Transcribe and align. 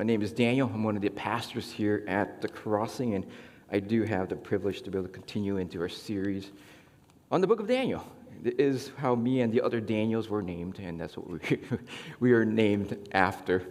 My 0.00 0.04
name 0.04 0.22
is 0.22 0.32
Daniel. 0.32 0.70
I'm 0.72 0.82
one 0.82 0.96
of 0.96 1.02
the 1.02 1.10
pastors 1.10 1.70
here 1.70 2.04
at 2.08 2.40
the 2.40 2.48
Crossing, 2.48 3.16
and 3.16 3.26
I 3.70 3.80
do 3.80 4.02
have 4.04 4.30
the 4.30 4.34
privilege 4.34 4.80
to 4.80 4.90
be 4.90 4.96
able 4.96 5.08
to 5.08 5.12
continue 5.12 5.58
into 5.58 5.78
our 5.78 5.90
series 5.90 6.52
on 7.30 7.42
the 7.42 7.46
book 7.46 7.60
of 7.60 7.68
Daniel. 7.68 8.10
It 8.42 8.58
is 8.58 8.92
how 8.96 9.14
me 9.14 9.42
and 9.42 9.52
the 9.52 9.60
other 9.60 9.78
Daniels 9.78 10.30
were 10.30 10.40
named, 10.40 10.78
and 10.78 10.98
that's 10.98 11.18
what 11.18 11.28
we, 11.28 11.58
we 12.18 12.32
are 12.32 12.46
named 12.46 12.96
after. 13.12 13.62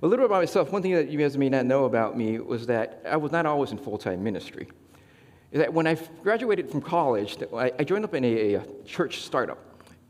A 0.00 0.06
little 0.06 0.22
bit 0.22 0.26
about 0.26 0.42
myself. 0.42 0.70
One 0.70 0.80
thing 0.80 0.94
that 0.94 1.08
you 1.08 1.18
guys 1.18 1.36
may 1.36 1.48
not 1.48 1.66
know 1.66 1.86
about 1.86 2.16
me 2.16 2.38
was 2.38 2.68
that 2.68 3.02
I 3.04 3.16
was 3.16 3.32
not 3.32 3.44
always 3.44 3.72
in 3.72 3.78
full 3.78 3.98
time 3.98 4.22
ministry. 4.22 4.68
That 5.50 5.74
when 5.74 5.88
I 5.88 5.96
graduated 6.22 6.70
from 6.70 6.82
college, 6.82 7.36
I 7.52 7.82
joined 7.82 8.04
up 8.04 8.14
in 8.14 8.24
a, 8.24 8.54
a 8.54 8.66
church 8.84 9.22
startup. 9.22 9.58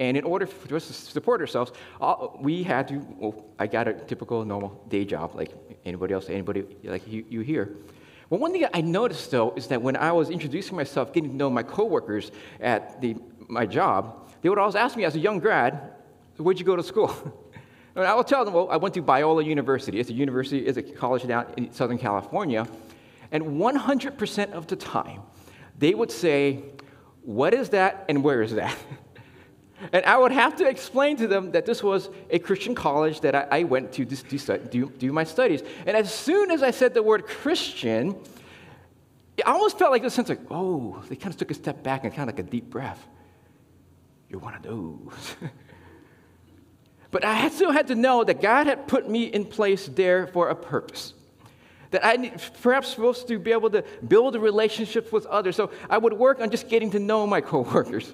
And 0.01 0.17
in 0.17 0.25
order 0.25 0.47
for 0.47 0.77
us 0.77 0.87
to 0.87 0.93
support 0.93 1.41
ourselves, 1.41 1.73
uh, 2.01 2.29
we 2.39 2.63
had 2.63 2.89
to, 2.89 3.05
well, 3.19 3.45
I 3.59 3.67
got 3.67 3.89
a 3.89 3.95
typical 3.95 4.45
normal 4.45 4.85
day 4.89 5.05
job 5.05 5.35
like 5.35 5.53
anybody 5.85 6.15
else, 6.15 6.29
anybody 6.29 6.65
like 6.85 7.07
you, 7.09 7.25
you 7.29 7.41
here. 7.41 7.75
But 8.31 8.41
one 8.41 8.53
thing 8.53 8.67
I 8.73 8.81
noticed 8.81 9.31
though 9.31 9.53
is 9.57 9.67
that 9.69 9.83
when 9.83 9.97
I 9.97 10.13
was 10.13 10.31
introducing 10.31 10.77
myself, 10.77 11.13
getting 11.13 11.31
to 11.31 11.37
know 11.37 11.51
my 11.51 11.63
coworkers 11.63 12.31
at 12.61 13.01
the, 13.01 13.17
my 13.49 13.67
job, 13.67 14.31
they 14.43 14.49
would 14.49 14.59
always 14.59 14.77
ask 14.77 14.97
me 14.97 15.05
as 15.05 15.17
a 15.17 15.19
young 15.19 15.41
grad, 15.41 15.93
where'd 16.37 16.59
you 16.59 16.65
go 16.65 16.77
to 16.77 16.83
school? 16.83 17.13
and 17.97 18.05
I 18.05 18.15
would 18.15 18.27
tell 18.27 18.45
them, 18.45 18.55
well, 18.55 18.69
I 18.71 18.77
went 18.77 18.95
to 18.95 19.03
Biola 19.03 19.45
University. 19.45 19.99
It's 19.99 20.11
a 20.11 20.13
university, 20.13 20.67
it's 20.67 20.79
a 20.79 20.83
college 20.83 21.27
down 21.27 21.47
in 21.57 21.73
Southern 21.73 21.99
California. 21.99 22.69
And 23.33 23.43
100% 23.45 24.53
of 24.53 24.69
the 24.69 24.77
time, 24.77 25.23
they 25.77 25.95
would 25.95 26.11
say, 26.11 26.63
what 27.23 27.53
is 27.53 27.71
that 27.71 28.05
and 28.09 28.23
where 28.23 28.43
is 28.43 28.55
that? 28.55 28.77
And 29.93 30.05
I 30.05 30.19
would 30.19 30.33
have 30.33 30.57
to 30.57 30.69
explain 30.69 31.17
to 31.19 31.27
them 31.27 31.53
that 31.53 31.65
this 31.65 31.83
was 31.83 32.11
a 32.31 32.39
Christian 32.39 32.75
college 32.75 33.21
that 33.21 33.35
I, 33.35 33.47
I 33.51 33.63
went 33.65 33.93
to 33.93 34.05
do, 34.05 34.59
do, 34.71 34.91
do, 34.91 35.13
my 35.13 35.25
studies. 35.25 35.63
And 35.87 35.97
as 35.97 36.13
soon 36.13 36.51
as 36.51 36.63
I 36.63 36.73
said 36.73 36.95
the 36.95 37.03
word 37.03 37.27
Christian, 37.27 38.17
it 39.37 39.47
almost 39.47 39.79
felt 39.79 39.93
like 39.93 40.03
a 40.03 40.11
sense 40.11 40.31
of, 40.31 40.39
oh, 40.51 41.03
they 41.09 41.17
kind 41.17 41.33
of 41.33 41.39
took 41.39 41.51
a 41.51 41.55
step 41.55 41.83
back 41.83 42.05
and 42.05 42.13
kind 42.13 42.29
of 42.29 42.37
like 42.37 42.45
a 42.45 42.51
deep 42.51 42.71
breath. 42.71 43.07
You're 44.29 44.41
one 44.41 44.55
of 44.55 44.63
those. 44.63 45.37
but 47.11 47.25
I 47.25 47.49
still 47.49 47.71
had 47.71 47.87
to 47.87 47.95
know 47.95 48.25
that 48.25 48.43
God 48.43 48.67
had 48.67 48.89
put 48.89 49.09
me 49.09 49.25
in 49.25 49.45
place 49.45 49.87
there 49.87 50.27
for 50.27 50.49
a 50.49 50.57
purpose. 50.57 51.15
That 51.93 52.05
I 52.05 52.29
perhaps 52.63 52.89
was 52.89 53.17
supposed 53.17 53.29
to 53.29 53.39
be 53.39 53.53
able 53.53 53.71
to 53.71 53.83
build 54.07 54.35
a 54.35 54.41
relationship 54.41 55.13
with 55.13 55.25
others. 55.27 55.57
So 55.57 55.71
I 55.89 55.97
would 55.97 56.13
work 56.13 56.41
on 56.41 56.51
just 56.51 56.69
getting 56.69 56.91
to 56.91 56.99
know 56.99 57.27
my 57.27 57.41
coworkers 57.41 58.13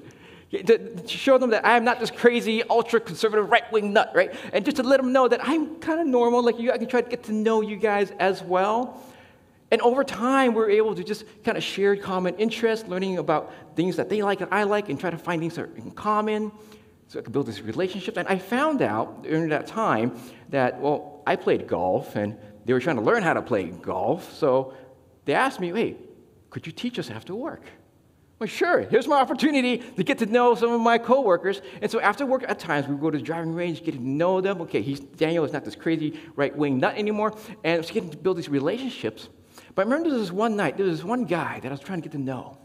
to, 0.62 1.08
show 1.08 1.38
them 1.38 1.50
that 1.50 1.64
I 1.64 1.76
am 1.76 1.84
not 1.84 2.00
this 2.00 2.10
crazy, 2.10 2.62
ultra 2.64 3.00
conservative, 3.00 3.50
right 3.50 3.70
wing 3.72 3.92
nut, 3.92 4.12
right? 4.14 4.32
And 4.52 4.64
just 4.64 4.76
to 4.78 4.82
let 4.82 5.00
them 5.00 5.12
know 5.12 5.28
that 5.28 5.40
I'm 5.42 5.76
kind 5.76 6.00
of 6.00 6.06
normal, 6.06 6.42
like 6.42 6.58
you, 6.58 6.72
I 6.72 6.78
can 6.78 6.88
try 6.88 7.00
to 7.00 7.08
get 7.08 7.24
to 7.24 7.32
know 7.32 7.60
you 7.60 7.76
guys 7.76 8.12
as 8.18 8.42
well. 8.42 9.02
And 9.70 9.80
over 9.80 10.04
time, 10.04 10.54
we're 10.54 10.70
able 10.70 10.94
to 10.94 11.02
just 11.02 11.24
kind 11.42 11.56
of 11.56 11.64
share 11.64 11.96
common 11.96 12.36
interests, 12.36 12.86
learning 12.86 13.18
about 13.18 13.52
things 13.74 13.96
that 13.96 14.08
they 14.08 14.22
like 14.22 14.40
and 14.40 14.52
I 14.52 14.64
like, 14.64 14.88
and 14.88 15.00
try 15.00 15.10
to 15.10 15.18
find 15.18 15.40
things 15.40 15.56
that 15.56 15.62
are 15.62 15.76
in 15.76 15.90
common 15.90 16.52
so 17.08 17.18
I 17.18 17.22
could 17.22 17.32
build 17.32 17.46
this 17.46 17.60
relationship. 17.60 18.16
And 18.16 18.28
I 18.28 18.38
found 18.38 18.82
out 18.82 19.24
during 19.24 19.48
that 19.48 19.66
time 19.66 20.18
that, 20.50 20.80
well, 20.80 21.22
I 21.26 21.36
played 21.36 21.66
golf, 21.66 22.16
and 22.16 22.36
they 22.64 22.72
were 22.72 22.80
trying 22.80 22.96
to 22.96 23.02
learn 23.02 23.22
how 23.22 23.34
to 23.34 23.42
play 23.42 23.64
golf. 23.64 24.32
So 24.34 24.74
they 25.24 25.34
asked 25.34 25.60
me, 25.60 25.70
hey, 25.70 25.96
could 26.50 26.66
you 26.66 26.72
teach 26.72 26.98
us 26.98 27.10
after 27.10 27.34
work? 27.34 27.62
Sure, 28.46 28.80
here's 28.82 29.06
my 29.06 29.20
opportunity 29.20 29.78
to 29.78 30.02
get 30.02 30.18
to 30.18 30.26
know 30.26 30.54
some 30.54 30.72
of 30.72 30.80
my 30.80 30.98
coworkers. 30.98 31.62
And 31.80 31.90
so 31.90 32.00
after 32.00 32.26
work, 32.26 32.44
at 32.46 32.58
times, 32.58 32.86
we 32.88 32.96
go 32.96 33.10
to 33.10 33.18
the 33.18 33.24
driving 33.24 33.54
range, 33.54 33.84
get 33.84 33.92
to 33.92 34.00
know 34.00 34.40
them. 34.40 34.60
Okay, 34.62 34.82
he's, 34.82 35.00
Daniel 35.00 35.44
is 35.44 35.52
not 35.52 35.64
this 35.64 35.76
crazy 35.76 36.20
right 36.36 36.54
wing 36.56 36.78
nut 36.78 36.96
anymore. 36.96 37.36
And 37.62 37.80
it's 37.80 37.90
getting 37.90 38.10
to 38.10 38.16
build 38.16 38.36
these 38.36 38.48
relationships. 38.48 39.28
But 39.74 39.86
I 39.86 39.90
remember 39.90 40.16
was 40.16 40.32
one 40.32 40.56
night, 40.56 40.76
there 40.76 40.86
was 40.86 40.98
this 40.98 41.04
one 41.04 41.24
guy 41.24 41.60
that 41.60 41.68
I 41.68 41.70
was 41.70 41.80
trying 41.80 42.00
to 42.00 42.08
get 42.08 42.12
to 42.12 42.22
know. 42.22 42.58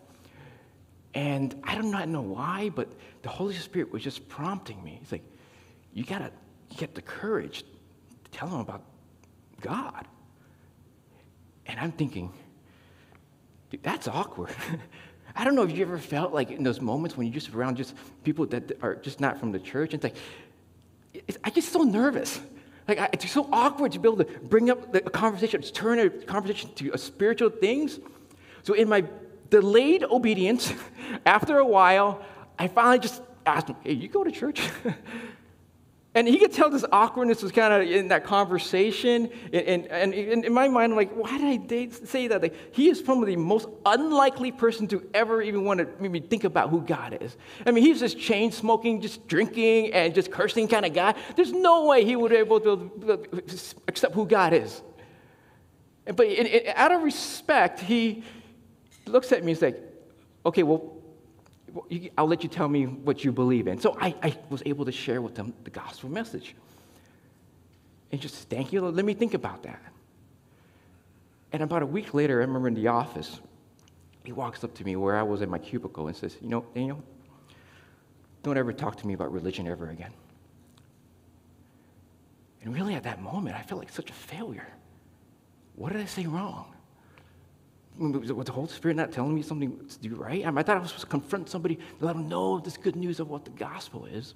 And 1.14 1.60
I 1.64 1.76
do 1.76 1.84
not 1.84 2.08
know 2.08 2.22
why, 2.22 2.70
but 2.70 2.88
the 3.24 3.30
Holy 3.30 3.56
Spirit 3.56 3.92
was 3.92 4.04
just 4.04 4.28
prompting 4.30 4.84
me. 4.84 4.98
He's 5.00 5.12
like, 5.12 5.24
you 5.94 6.04
gotta 6.04 6.32
get 6.78 6.94
the 6.94 7.02
courage 7.02 7.64
to 8.24 8.32
tell 8.32 8.48
him 8.48 8.60
about 8.60 8.84
God. 9.62 10.08
And 11.66 11.80
I'm 11.80 11.92
thinking, 11.92 12.32
dude, 13.70 13.84
that's 13.84 14.08
awkward. 14.08 14.56
I 15.40 15.46
don't 15.46 15.56
know 15.56 15.64
if 15.64 15.72
you 15.72 15.82
ever 15.86 15.98
felt 15.98 16.34
like 16.34 16.52
in 16.52 16.64
those 16.64 16.82
moments 16.82 17.16
when 17.16 17.26
you're 17.26 17.34
just 17.34 17.56
around 17.56 17.78
just 17.78 17.96
people 18.26 18.46
that 18.48 18.78
are 18.82 18.96
just 18.96 19.22
not 19.22 19.40
from 19.40 19.54
the 19.54 19.60
church. 19.60 19.94
It's 19.94 20.04
like, 20.04 20.18
it's, 21.14 21.38
I 21.46 21.50
get 21.50 21.64
so 21.64 21.84
nervous. 21.84 22.42
Like, 22.90 23.00
I, 23.00 23.10
it's 23.14 23.32
so 23.32 23.48
awkward 23.54 23.94
to 23.94 24.00
be 24.00 24.10
able 24.10 24.18
to 24.18 24.26
bring 24.26 24.70
up 24.70 24.92
the, 24.92 25.00
conversation, 25.00 25.62
to 25.62 25.72
turn 25.72 25.98
a 25.98 26.10
conversation 26.10 26.74
to 26.76 26.92
a 26.92 26.98
spiritual 26.98 27.52
things. 27.52 28.02
So, 28.64 28.74
in 28.74 28.90
my 28.90 29.06
delayed 29.50 30.04
obedience, 30.04 30.74
after 31.26 31.58
a 31.60 31.66
while, 31.66 32.22
I 32.58 32.68
finally 32.68 33.00
just 33.00 33.22
asked 33.46 33.70
him, 33.70 33.78
Hey, 33.82 33.94
you 33.94 34.10
go 34.10 34.26
to 34.26 34.32
church? 34.32 34.62
And 36.20 36.28
he 36.28 36.38
could 36.38 36.52
tell 36.52 36.70
this 36.70 36.84
awkwardness 36.92 37.42
was 37.42 37.54
kind 37.54 37.74
of 37.74 37.90
in 37.90 38.10
that 38.10 38.26
conversation. 38.26 39.30
And, 39.54 39.88
and, 39.88 40.14
and, 40.14 40.44
in 40.44 40.52
my 40.52 40.68
mind, 40.68 40.92
I'm 40.92 40.98
like, 40.98 41.14
why 41.14 41.38
did 41.38 41.72
I 41.72 41.88
say 42.04 42.28
that? 42.28 42.42
Like, 42.42 42.76
he 42.76 42.90
is 42.90 43.02
probably 43.02 43.36
the 43.36 43.42
most 43.42 43.70
unlikely 43.86 44.52
person 44.52 44.86
to 44.90 45.10
ever 45.14 45.42
even 45.42 45.64
want 45.64 45.80
to 45.80 45.88
maybe 45.98 46.20
think 46.20 46.44
about 46.44 46.72
who 46.72 46.82
God 46.82 47.18
is. 47.22 47.38
I 47.66 47.72
mean, 47.72 47.86
he's 47.86 48.02
this 48.02 48.14
chain 48.14 48.52
smoking, 48.52 49.00
just 49.00 49.30
drinking, 49.30 49.94
and 49.94 50.14
just 50.14 50.30
cursing 50.30 50.68
kind 50.68 50.86
of 50.86 50.94
guy. 50.94 51.16
There's 51.38 51.54
no 51.54 51.86
way 51.86 52.04
he 52.04 52.18
would 52.18 52.32
be 52.32 52.36
able 52.36 52.60
to 52.60 52.92
uh, 53.34 53.40
accept 53.88 54.14
who 54.14 54.26
God 54.26 54.52
is. 54.52 54.82
But 56.04 56.28
in, 56.28 56.48
in, 56.48 56.74
out 56.76 56.92
of 56.92 57.02
respect, 57.02 57.80
he 57.80 58.26
looks 59.06 59.32
at 59.32 59.42
me 59.46 59.54
and 59.54 59.58
says, 59.58 59.74
like, 59.74 59.84
okay, 60.46 60.64
well, 60.64 60.99
I'll 62.18 62.28
let 62.28 62.44
you 62.44 62.50
tell 62.50 62.68
me 62.68 62.86
what 62.86 63.24
you 63.24 63.32
believe 63.32 63.68
in. 63.68 63.80
So 63.80 63.98
I, 64.00 64.16
I 64.22 64.38
was 64.50 64.64
able 64.66 64.86
to 64.86 64.92
share 64.92 65.22
with 65.22 65.36
them 65.36 65.54
the 65.64 65.70
gospel 65.70 66.10
message. 66.10 66.56
And 68.12 68.20
just 68.20 68.50
thank 68.50 68.74
you. 68.74 68.82
Let 68.82 69.06
me 69.06 69.14
think 69.14 69.34
about 69.34 69.64
that. 69.64 69.82
And 71.52 71.64
about 71.64 71.82
a 71.82 71.86
week 71.86 72.14
later, 72.14 72.36
I 72.36 72.46
remember 72.46 72.68
in 72.68 72.74
the 72.76 72.88
office, 72.88 73.40
he 74.24 74.32
walks 74.32 74.64
up 74.64 74.74
to 74.76 74.84
me 74.84 74.96
where 74.96 75.16
I 75.16 75.24
was 75.24 75.42
in 75.42 75.50
my 75.50 75.58
cubicle 75.58 76.08
and 76.08 76.16
says, 76.16 76.38
You 76.42 76.50
know, 76.50 76.66
Daniel, 76.74 77.04
don't 78.44 78.58
ever 78.58 78.74
talk 78.74 78.96
to 78.98 79.08
me 79.08 79.14
about 79.14 79.32
religion 79.32 79.68
ever 79.68 79.90
again. 79.90 80.12
And 82.64 82.74
really, 82.74 82.94
at 82.96 83.04
that 83.04 83.22
moment, 83.22 83.56
I 83.56 83.62
felt 83.62 83.80
like 83.80 83.92
such 83.92 84.10
a 84.10 84.14
failure. 84.14 84.68
What 85.76 85.94
did 85.94 86.02
I 86.02 86.06
say 86.06 86.26
wrong? 86.26 86.76
Was 88.00 88.46
the 88.46 88.52
Holy 88.52 88.68
Spirit 88.68 88.98
not 88.98 89.12
telling 89.12 89.36
me 89.36 89.42
something 89.42 89.88
to 89.88 90.00
do 90.00 90.16
right? 90.16 90.46
I, 90.46 90.64
thought 90.64 90.78
I 90.78 90.80
was 90.80 90.90
supposed 90.90 91.06
to 91.06 91.08
confront 91.08 91.50
somebody 91.50 91.80
let 92.00 92.16
them 92.16 92.30
know 92.30 92.60
this 92.60 92.78
good 92.78 92.96
news 92.96 93.20
of 93.20 93.30
what 93.30 93.44
the 93.44 93.52
gospel 93.52 94.06
is. 94.06 94.34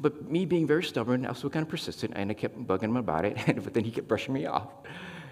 But 0.00 0.30
me 0.30 0.46
being 0.46 0.66
very 0.66 0.82
stubborn, 0.82 1.26
I 1.26 1.28
was 1.28 1.38
so 1.38 1.50
kind 1.50 1.62
of 1.62 1.68
persistent, 1.68 2.14
and 2.16 2.30
I 2.30 2.34
kept 2.34 2.58
bugging 2.66 2.84
him 2.84 2.96
about 2.96 3.26
it, 3.26 3.36
but 3.62 3.74
then 3.74 3.84
he 3.84 3.90
kept 3.90 4.08
brushing 4.08 4.32
me 4.32 4.46
off. 4.46 4.68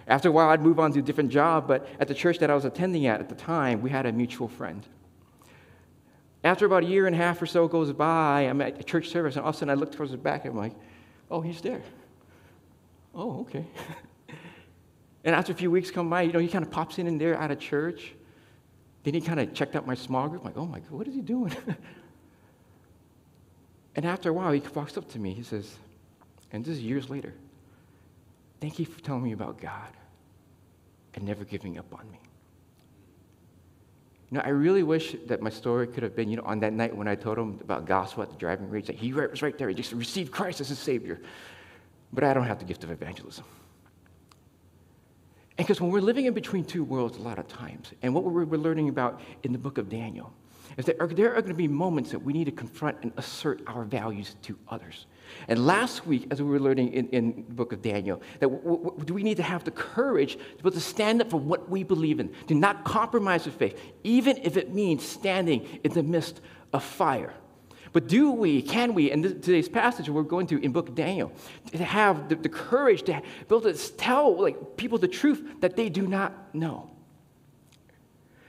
After 0.06 0.28
a 0.28 0.32
while, 0.32 0.50
I'd 0.50 0.62
move 0.62 0.78
on 0.78 0.92
to 0.92 0.98
a 0.98 1.02
different 1.02 1.30
job, 1.30 1.66
but 1.66 1.88
at 1.98 2.08
the 2.08 2.14
church 2.14 2.38
that 2.38 2.50
I 2.50 2.54
was 2.54 2.64
attending 2.64 3.06
at 3.06 3.20
at 3.20 3.28
the 3.28 3.34
time, 3.34 3.80
we 3.80 3.90
had 3.90 4.04
a 4.04 4.12
mutual 4.12 4.48
friend. 4.48 4.86
After 6.44 6.66
about 6.66 6.82
a 6.84 6.86
year 6.86 7.06
and 7.06 7.14
a 7.14 7.18
half 7.18 7.40
or 7.42 7.46
so 7.46 7.66
goes 7.66 7.92
by, 7.92 8.42
I'm 8.42 8.60
at 8.60 8.78
a 8.78 8.84
church 8.84 9.08
service, 9.08 9.36
and 9.36 9.42
all 9.42 9.50
of 9.50 9.54
a 9.54 9.58
sudden 9.58 9.70
I 9.70 9.74
look 9.74 9.92
towards 9.92 10.12
the 10.12 10.18
back, 10.18 10.44
and 10.44 10.52
I'm 10.52 10.58
like, 10.58 10.74
oh, 11.30 11.40
he's 11.40 11.60
there. 11.60 11.82
Oh, 13.14 13.40
okay. 13.40 13.64
And 15.24 15.34
after 15.34 15.52
a 15.52 15.54
few 15.54 15.70
weeks 15.70 15.90
come 15.90 16.08
by, 16.08 16.22
you 16.22 16.32
know, 16.32 16.38
he 16.38 16.48
kind 16.48 16.64
of 16.64 16.70
pops 16.70 16.98
in 16.98 17.06
and 17.06 17.20
there 17.20 17.38
out 17.38 17.50
of 17.50 17.58
church. 17.58 18.12
Then 19.04 19.14
he 19.14 19.20
kind 19.20 19.40
of 19.40 19.54
checked 19.54 19.76
out 19.76 19.86
my 19.86 19.94
small 19.94 20.28
group. 20.28 20.42
I'm 20.42 20.48
like, 20.48 20.56
oh 20.56 20.66
my 20.66 20.80
God, 20.80 20.90
what 20.90 21.08
is 21.08 21.14
he 21.14 21.20
doing? 21.20 21.54
and 23.96 24.04
after 24.04 24.30
a 24.30 24.32
while, 24.32 24.52
he 24.52 24.62
walks 24.74 24.96
up 24.96 25.10
to 25.12 25.18
me. 25.18 25.34
He 25.34 25.42
says, 25.42 25.76
and 26.52 26.64
this 26.64 26.78
is 26.78 26.80
years 26.80 27.10
later, 27.10 27.34
thank 28.60 28.78
you 28.78 28.86
for 28.86 29.00
telling 29.00 29.22
me 29.22 29.32
about 29.32 29.60
God 29.60 29.92
and 31.14 31.24
never 31.24 31.44
giving 31.44 31.78
up 31.78 31.92
on 31.92 32.10
me. 32.10 32.18
You 34.30 34.38
know, 34.38 34.44
I 34.44 34.50
really 34.50 34.82
wish 34.82 35.16
that 35.26 35.40
my 35.40 35.48
story 35.48 35.86
could 35.86 36.02
have 36.02 36.14
been, 36.14 36.28
you 36.28 36.36
know, 36.36 36.42
on 36.44 36.60
that 36.60 36.74
night 36.74 36.94
when 36.94 37.08
I 37.08 37.14
told 37.14 37.38
him 37.38 37.58
about 37.62 37.86
gospel 37.86 38.22
at 38.22 38.30
the 38.30 38.36
driving 38.36 38.68
range, 38.68 38.86
that 38.88 38.96
he 38.96 39.12
was 39.12 39.40
right 39.40 39.56
there. 39.56 39.68
He 39.68 39.74
just 39.74 39.92
received 39.92 40.32
Christ 40.32 40.60
as 40.60 40.68
his 40.68 40.78
Savior. 40.78 41.18
But 42.12 42.24
I 42.24 42.34
don't 42.34 42.44
have 42.44 42.58
the 42.58 42.66
gift 42.66 42.84
of 42.84 42.90
evangelism. 42.90 43.44
And 45.58 45.66
because 45.66 45.80
when 45.80 45.90
we're 45.90 46.00
living 46.00 46.26
in 46.26 46.34
between 46.34 46.64
two 46.64 46.84
worlds 46.84 47.18
a 47.18 47.20
lot 47.20 47.38
of 47.38 47.48
times, 47.48 47.92
and 48.02 48.14
what 48.14 48.22
we're, 48.22 48.44
learning 48.44 48.88
about 48.88 49.20
in 49.42 49.52
the 49.52 49.58
book 49.58 49.76
of 49.76 49.88
Daniel, 49.88 50.32
is 50.76 50.84
that 50.84 50.98
there 51.16 51.34
are 51.34 51.40
going 51.40 51.48
to 51.48 51.54
be 51.54 51.66
moments 51.66 52.12
that 52.12 52.20
we 52.20 52.32
need 52.32 52.44
to 52.44 52.52
confront 52.52 52.96
and 53.02 53.12
assert 53.16 53.60
our 53.66 53.84
values 53.84 54.36
to 54.42 54.56
others. 54.68 55.06
And 55.48 55.66
last 55.66 56.06
week, 56.06 56.28
as 56.30 56.40
we 56.40 56.48
were 56.48 56.60
learning 56.60 56.92
in, 56.92 57.08
in 57.08 57.44
the 57.48 57.54
book 57.54 57.72
of 57.72 57.82
Daniel, 57.82 58.22
that 58.38 58.48
w- 58.48 58.84
w- 58.84 59.14
we 59.14 59.24
need 59.24 59.36
to 59.38 59.42
have 59.42 59.64
the 59.64 59.72
courage 59.72 60.34
to 60.34 60.38
be 60.38 60.60
able 60.60 60.70
to 60.70 60.80
stand 60.80 61.20
up 61.20 61.30
for 61.30 61.40
what 61.40 61.68
we 61.68 61.82
believe 61.82 62.20
in, 62.20 62.32
to 62.46 62.54
not 62.54 62.84
compromise 62.84 63.44
with 63.44 63.56
faith, 63.56 63.80
even 64.04 64.36
if 64.44 64.56
it 64.56 64.72
means 64.72 65.04
standing 65.04 65.66
in 65.82 65.92
the 65.92 66.04
midst 66.04 66.40
of 66.72 66.84
fire. 66.84 67.34
But 67.92 68.08
do 68.08 68.30
we, 68.30 68.62
can 68.62 68.94
we, 68.94 69.10
in 69.10 69.22
this, 69.22 69.32
today's 69.32 69.68
passage 69.68 70.08
we're 70.08 70.22
going 70.22 70.46
to 70.48 70.58
in 70.58 70.72
book 70.72 70.94
Daniel, 70.94 71.32
to 71.72 71.84
have 71.84 72.28
the, 72.28 72.36
the 72.36 72.48
courage 72.48 73.02
to 73.04 73.12
be 73.12 73.54
able 73.56 73.60
to 73.62 73.74
tell 73.96 74.40
like, 74.40 74.76
people 74.76 74.98
the 74.98 75.08
truth 75.08 75.60
that 75.60 75.76
they 75.76 75.88
do 75.88 76.06
not 76.06 76.54
know? 76.54 76.90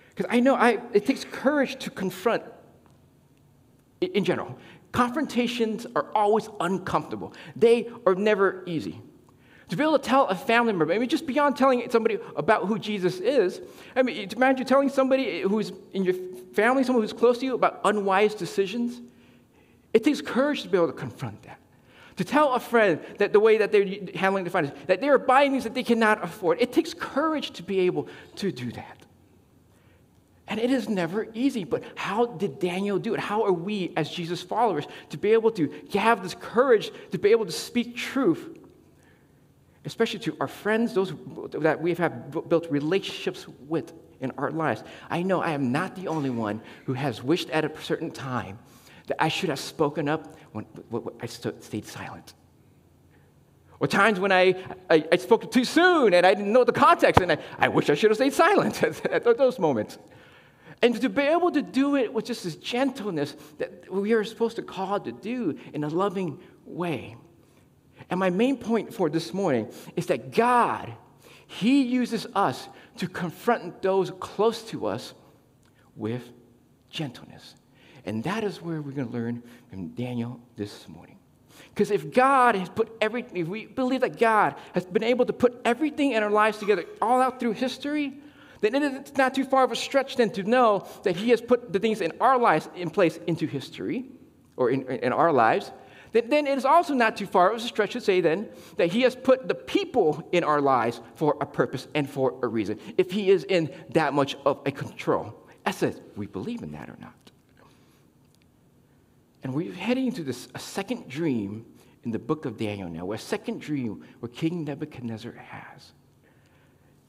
Because 0.10 0.28
I 0.30 0.40
know 0.40 0.56
I, 0.56 0.80
it 0.94 1.06
takes 1.06 1.24
courage 1.24 1.78
to 1.80 1.90
confront, 1.90 2.44
in 4.02 4.24
general. 4.24 4.58
Confrontations 4.92 5.86
are 5.96 6.08
always 6.16 6.50
uncomfortable, 6.60 7.34
they 7.56 7.90
are 8.06 8.16
never 8.16 8.64
easy. 8.66 9.02
To 9.70 9.78
be 9.78 9.84
able 9.84 10.00
to 10.00 10.04
tell 10.04 10.26
a 10.28 10.36
family 10.36 10.74
member, 10.74 10.92
I 10.92 10.98
mean, 10.98 11.10
just 11.10 11.28
beyond 11.28 11.56
telling 11.56 11.88
somebody 11.92 12.18
about 12.36 12.66
who 12.66 12.80
Jesus 12.80 13.20
is, 13.20 13.62
I 13.96 14.02
mean, 14.02 14.28
imagine 14.36 14.66
telling 14.66 14.90
somebody 14.90 15.42
who's 15.42 15.72
in 15.94 16.04
your 16.04 16.16
family, 16.54 16.84
someone 16.84 17.04
who's 17.04 17.14
close 17.14 17.38
to 17.38 17.46
you, 17.46 17.54
about 17.54 17.80
unwise 17.86 18.34
decisions. 18.34 19.00
It 19.94 20.04
takes 20.04 20.22
courage 20.22 20.64
to 20.64 20.70
be 20.70 20.78
able 20.78 20.88
to 20.88 20.94
confront 20.94 21.44
that. 21.44 21.60
To 22.18 22.24
tell 22.26 22.54
a 22.54 22.60
friend 22.60 23.00
that 23.18 23.32
the 23.32 23.40
way 23.40 23.58
that 23.60 23.72
they're 23.72 23.86
handling 24.14 24.44
the 24.44 24.50
finances, 24.50 24.78
that 24.88 25.00
they're 25.00 25.18
buying 25.18 25.52
things 25.52 25.64
that 25.64 25.74
they 25.74 25.84
cannot 25.84 26.24
afford. 26.24 26.62
It 26.62 26.74
takes 26.74 26.94
courage 26.94 27.52
to 27.52 27.64
be 27.64 27.80
able 27.82 28.08
to 28.36 28.52
do 28.52 28.72
that. 28.74 28.98
And 30.50 30.60
it 30.60 30.72
is 30.72 30.90
never 30.90 31.28
easy, 31.34 31.64
but 31.64 31.84
how 31.96 32.26
did 32.26 32.60
Daniel 32.60 32.98
do 32.98 33.14
it? 33.14 33.20
How 33.20 33.44
are 33.44 33.54
we, 33.54 33.94
as 33.96 34.10
Jesus 34.10 34.42
followers, 34.42 34.86
to 35.12 35.18
be 35.18 35.32
able 35.32 35.52
to 35.52 35.70
have 35.94 36.24
this 36.24 36.36
courage 36.36 36.92
to 37.12 37.18
be 37.18 37.30
able 37.30 37.46
to 37.46 37.52
speak 37.52 37.96
truth, 37.96 38.58
especially 39.86 40.20
to 40.22 40.36
our 40.42 40.48
friends, 40.48 40.94
those 40.94 41.14
that 41.52 41.80
we 41.82 41.94
have 41.94 42.32
built 42.50 42.68
relationships 42.70 43.46
with 43.68 43.94
in 44.20 44.32
our 44.38 44.52
lives? 44.52 44.84
I 45.10 45.22
know 45.22 45.40
I 45.40 45.52
am 45.52 45.72
not 45.72 45.96
the 45.96 46.08
only 46.08 46.32
one 46.32 46.62
who 46.86 46.94
has 46.94 47.24
wished 47.24 47.50
at 47.52 47.64
a 47.64 47.82
certain 47.82 48.12
time 48.12 48.60
that 49.10 49.22
I 49.22 49.28
should 49.28 49.50
have 49.50 49.60
spoken 49.60 50.08
up 50.08 50.36
when, 50.54 50.66
when 50.90 51.04
I 51.22 51.26
stayed 51.26 51.86
silent. 51.86 52.34
Or 53.80 53.88
times 53.88 54.20
when 54.20 54.32
I, 54.32 54.56
I, 54.90 55.06
I, 55.12 55.18
spoke 55.18 55.52
too 55.52 55.64
soon 55.64 56.14
and 56.14 56.26
I 56.26 56.34
didn't 56.34 56.52
know 56.52 56.64
the 56.64 56.74
context, 56.74 57.22
and 57.22 57.32
I, 57.32 57.38
I 57.58 57.70
wish 57.70 57.90
I 57.90 57.96
should 57.96 58.12
have 58.12 58.18
stayed 58.18 58.34
silent 58.34 58.84
at 59.06 59.24
those 59.38 59.58
moments. 59.58 59.98
And 60.82 61.00
to 61.02 61.10
be 61.10 61.24
able 61.24 61.52
to 61.52 61.62
do 61.62 61.96
it 61.96 62.14
with 62.14 62.26
just 62.26 62.44
this 62.44 62.56
gentleness 62.56 63.36
that 63.58 63.92
we 63.92 64.14
are 64.14 64.24
supposed 64.24 64.56
to 64.58 64.62
call 64.62 65.00
to 65.00 65.12
do 65.12 65.58
in 65.74 65.84
a 65.84 65.90
loving 65.90 66.40
way. 66.66 67.16
And 68.10 68.20
my 68.20 68.30
main 68.30 68.58
point 68.58 68.94
for 68.94 69.10
this 69.10 69.34
morning 69.34 69.72
is 69.96 70.06
that 70.08 70.32
God, 70.32 70.94
He 71.48 71.84
uses 71.84 72.28
us 72.36 72.68
to 72.98 73.08
confront 73.08 73.82
those 73.82 74.12
close 74.20 74.62
to 74.64 74.88
us 74.88 75.14
with 75.96 76.24
gentleness. 76.90 77.56
And 78.10 78.24
that 78.24 78.44
is 78.44 78.60
where 78.60 78.82
we're 78.82 78.94
going 78.94 79.08
to 79.08 79.14
learn 79.14 79.44
from 79.70 79.90
Daniel 79.90 80.40
this 80.56 80.88
morning. 80.88 81.20
Because 81.70 81.92
if 81.92 82.12
God 82.12 82.56
has 82.56 82.68
put 82.68 82.92
everything, 83.00 83.38
if 83.38 83.48
we 83.48 83.68
believe 83.68 84.02
that 84.02 84.18
God 84.18 84.56
has 84.74 84.84
been 84.84 85.04
able 85.04 85.28
to 85.28 85.34
put 85.34 85.62
everything 85.64 86.14
in 86.14 86.24
our 86.24 86.32
lives 86.32 86.58
together 86.58 86.86
all 87.04 87.22
out 87.22 87.40
through 87.40 87.52
history, 87.52 88.18
then 88.62 88.74
it's 88.74 89.16
not 89.16 89.36
too 89.36 89.46
far 89.46 89.64
of 89.64 89.72
a 89.72 89.76
stretch 89.76 90.16
then 90.16 90.32
to 90.32 90.42
know 90.42 90.88
that 91.04 91.18
He 91.18 91.30
has 91.30 91.40
put 91.40 91.72
the 91.72 91.78
things 91.78 92.02
in 92.02 92.12
our 92.20 92.40
lives 92.40 92.68
in 92.76 92.90
place 92.90 93.20
into 93.28 93.46
history 93.46 94.06
or 94.58 94.72
in, 94.72 94.88
in 94.88 95.14
our 95.14 95.32
lives. 95.32 95.72
Then 96.12 96.48
it 96.48 96.58
is 96.58 96.66
also 96.66 96.96
not 96.96 97.16
too 97.16 97.28
far 97.28 97.52
of 97.52 97.58
a 97.58 97.60
stretch 97.60 97.94
to 97.94 98.02
say 98.02 98.22
then 98.22 98.50
that 98.78 98.88
He 98.88 99.04
has 99.04 99.16
put 99.16 99.48
the 99.48 99.54
people 99.54 100.28
in 100.32 100.44
our 100.44 100.62
lives 100.62 101.00
for 101.14 101.38
a 101.42 101.46
purpose 101.46 101.88
and 101.94 102.10
for 102.10 102.40
a 102.42 102.48
reason. 102.48 102.80
If 102.98 103.12
He 103.12 103.30
is 103.30 103.44
in 103.44 103.72
that 103.92 104.16
much 104.16 104.36
of 104.48 104.64
a 104.66 104.72
control, 104.72 105.36
as 105.64 105.76
says, 105.76 106.02
we 106.16 106.26
believe 106.26 106.64
in 106.64 106.72
that 106.72 106.90
or 106.90 106.98
not. 107.00 107.14
And 109.44 109.54
we're 109.54 109.74
heading 109.74 110.08
into 110.08 110.24
this 110.24 110.48
a 110.54 110.60
second 110.60 111.08
dream 111.10 111.66
in 112.04 112.12
the 112.12 112.20
book 112.20 112.46
of 112.46 112.58
Daniel 112.58 112.90
now, 112.90 113.12
a 113.12 113.18
second 113.18 113.62
dream 113.62 114.04
where 114.20 114.30
King 114.30 114.66
Nebuchadnezzar 114.66 115.34
has. 115.34 115.92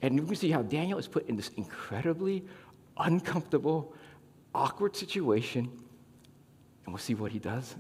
And 0.02 0.16
you 0.16 0.24
can 0.24 0.36
see 0.36 0.50
how 0.50 0.62
Daniel 0.62 0.98
is 0.98 1.06
put 1.06 1.28
in 1.28 1.36
this 1.36 1.50
incredibly 1.56 2.44
uncomfortable, 2.96 3.94
awkward 4.54 4.96
situation. 4.96 5.70
And 6.84 6.94
we'll 6.94 6.98
see 6.98 7.14
what 7.14 7.32
he 7.32 7.38
does. 7.38 7.74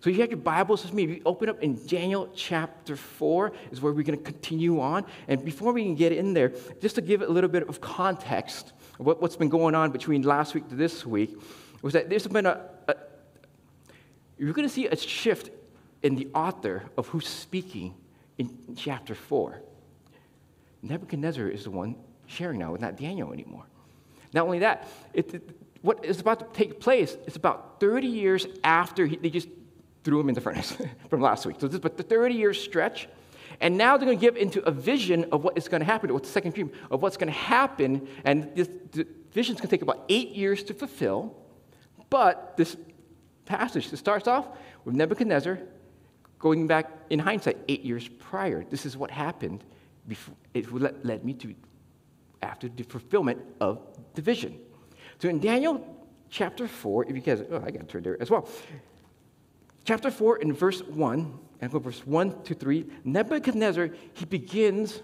So 0.00 0.08
if 0.08 0.16
you 0.16 0.22
have 0.22 0.30
your 0.30 0.38
Bibles 0.38 0.82
with 0.82 0.94
me, 0.94 1.04
if 1.04 1.10
you 1.10 1.22
open 1.26 1.50
up 1.50 1.62
in 1.62 1.86
Daniel 1.86 2.30
chapter 2.34 2.96
4 2.96 3.52
is 3.70 3.82
where 3.82 3.92
we're 3.92 4.02
going 4.02 4.18
to 4.18 4.24
continue 4.24 4.80
on. 4.80 5.04
And 5.28 5.44
before 5.44 5.74
we 5.74 5.82
can 5.82 5.94
get 5.94 6.12
in 6.12 6.32
there, 6.32 6.54
just 6.80 6.94
to 6.94 7.02
give 7.02 7.20
it 7.20 7.28
a 7.28 7.32
little 7.32 7.50
bit 7.50 7.68
of 7.68 7.82
context 7.82 8.72
of 8.98 9.04
what, 9.04 9.20
has 9.20 9.36
been 9.36 9.50
going 9.50 9.74
on 9.74 9.90
between 9.90 10.22
last 10.22 10.54
week 10.54 10.68
to 10.70 10.74
this 10.74 11.04
week, 11.04 11.38
was 11.82 11.92
that 11.92 12.08
there's 12.08 12.26
been 12.26 12.46
a 12.46 12.62
you're 14.46 14.54
going 14.54 14.66
to 14.66 14.72
see 14.72 14.86
a 14.86 14.96
shift 14.96 15.50
in 16.02 16.16
the 16.16 16.28
author 16.34 16.84
of 16.96 17.06
who's 17.08 17.28
speaking 17.28 17.94
in 18.38 18.56
chapter 18.74 19.14
4. 19.14 19.60
Nebuchadnezzar 20.82 21.48
is 21.48 21.64
the 21.64 21.70
one 21.70 21.94
sharing 22.26 22.58
now, 22.58 22.74
not 22.80 22.96
Daniel 22.96 23.32
anymore. 23.32 23.64
Not 24.32 24.46
only 24.46 24.60
that, 24.60 24.88
it, 25.12 25.50
what 25.82 26.04
is 26.04 26.20
about 26.20 26.38
to 26.38 26.58
take 26.58 26.80
place 26.80 27.16
is 27.26 27.36
about 27.36 27.80
30 27.80 28.06
years 28.06 28.46
after 28.64 29.06
he, 29.06 29.16
they 29.16 29.28
just 29.28 29.48
threw 30.04 30.20
him 30.20 30.30
in 30.30 30.34
the 30.34 30.40
furnace 30.40 30.74
from 31.10 31.20
last 31.20 31.44
week. 31.44 31.56
So 31.60 31.66
this 31.66 31.74
is 31.74 31.80
about 31.80 31.98
the 31.98 32.02
30 32.02 32.34
year 32.34 32.54
stretch. 32.54 33.08
And 33.60 33.76
now 33.76 33.98
they're 33.98 34.06
going 34.06 34.18
to 34.18 34.20
give 34.20 34.36
into 34.36 34.62
a 34.62 34.70
vision 34.70 35.26
of 35.32 35.44
what 35.44 35.58
is 35.58 35.68
going 35.68 35.80
to 35.80 35.86
happen, 35.86 36.12
what's 36.14 36.28
the 36.28 36.32
second 36.32 36.54
dream, 36.54 36.70
of 36.90 37.02
what's 37.02 37.18
going 37.18 37.30
to 37.30 37.38
happen. 37.38 38.08
And 38.24 38.54
this 38.54 38.68
the 38.92 39.06
vision 39.32 39.54
is 39.54 39.60
going 39.60 39.68
to 39.68 39.76
take 39.76 39.82
about 39.82 40.04
eight 40.08 40.30
years 40.30 40.62
to 40.64 40.74
fulfill. 40.74 41.36
But 42.08 42.56
this 42.56 42.76
passage, 43.50 43.92
it 43.92 43.96
starts 43.96 44.28
off 44.28 44.46
with 44.84 44.94
Nebuchadnezzar 44.94 45.58
going 46.38 46.66
back 46.68 46.90
in 47.10 47.18
hindsight 47.18 47.58
eight 47.68 47.82
years 47.82 48.08
prior. 48.08 48.64
This 48.70 48.86
is 48.86 48.96
what 48.96 49.10
happened 49.10 49.64
before, 50.06 50.34
it 50.54 50.72
led 51.04 51.24
me 51.24 51.34
to 51.34 51.54
after 52.42 52.68
the 52.68 52.84
fulfillment 52.84 53.40
of 53.60 53.80
the 54.14 54.22
vision. 54.22 54.58
So 55.18 55.28
in 55.28 55.40
Daniel 55.40 55.84
chapter 56.30 56.66
4, 56.68 57.06
if 57.06 57.16
you 57.16 57.20
guys, 57.20 57.42
oh, 57.50 57.56
I 57.56 57.70
got 57.70 57.80
to 57.80 57.86
turn 57.86 58.02
there 58.02 58.16
as 58.22 58.30
well. 58.30 58.48
Chapter 59.84 60.10
4 60.10 60.38
in 60.38 60.52
verse 60.52 60.80
1, 60.82 61.38
and 61.60 61.72
go 61.72 61.78
verse 61.80 62.06
1 62.06 62.42
to 62.44 62.54
3, 62.54 62.86
Nebuchadnezzar, 63.04 63.90
he 64.14 64.24
begins 64.24 65.02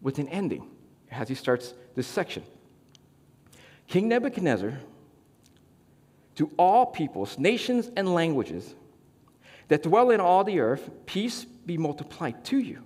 with 0.00 0.18
an 0.18 0.28
ending 0.28 0.70
as 1.10 1.28
he 1.28 1.34
starts 1.34 1.74
this 1.94 2.06
section. 2.06 2.44
King 3.88 4.08
Nebuchadnezzar, 4.08 4.78
to 6.36 6.50
all 6.58 6.86
peoples, 6.86 7.38
nations, 7.38 7.90
and 7.96 8.14
languages 8.14 8.74
that 9.68 9.82
dwell 9.82 10.10
in 10.10 10.20
all 10.20 10.44
the 10.44 10.60
earth, 10.60 10.90
peace 11.06 11.44
be 11.44 11.78
multiplied 11.78 12.44
to 12.44 12.58
you. 12.58 12.84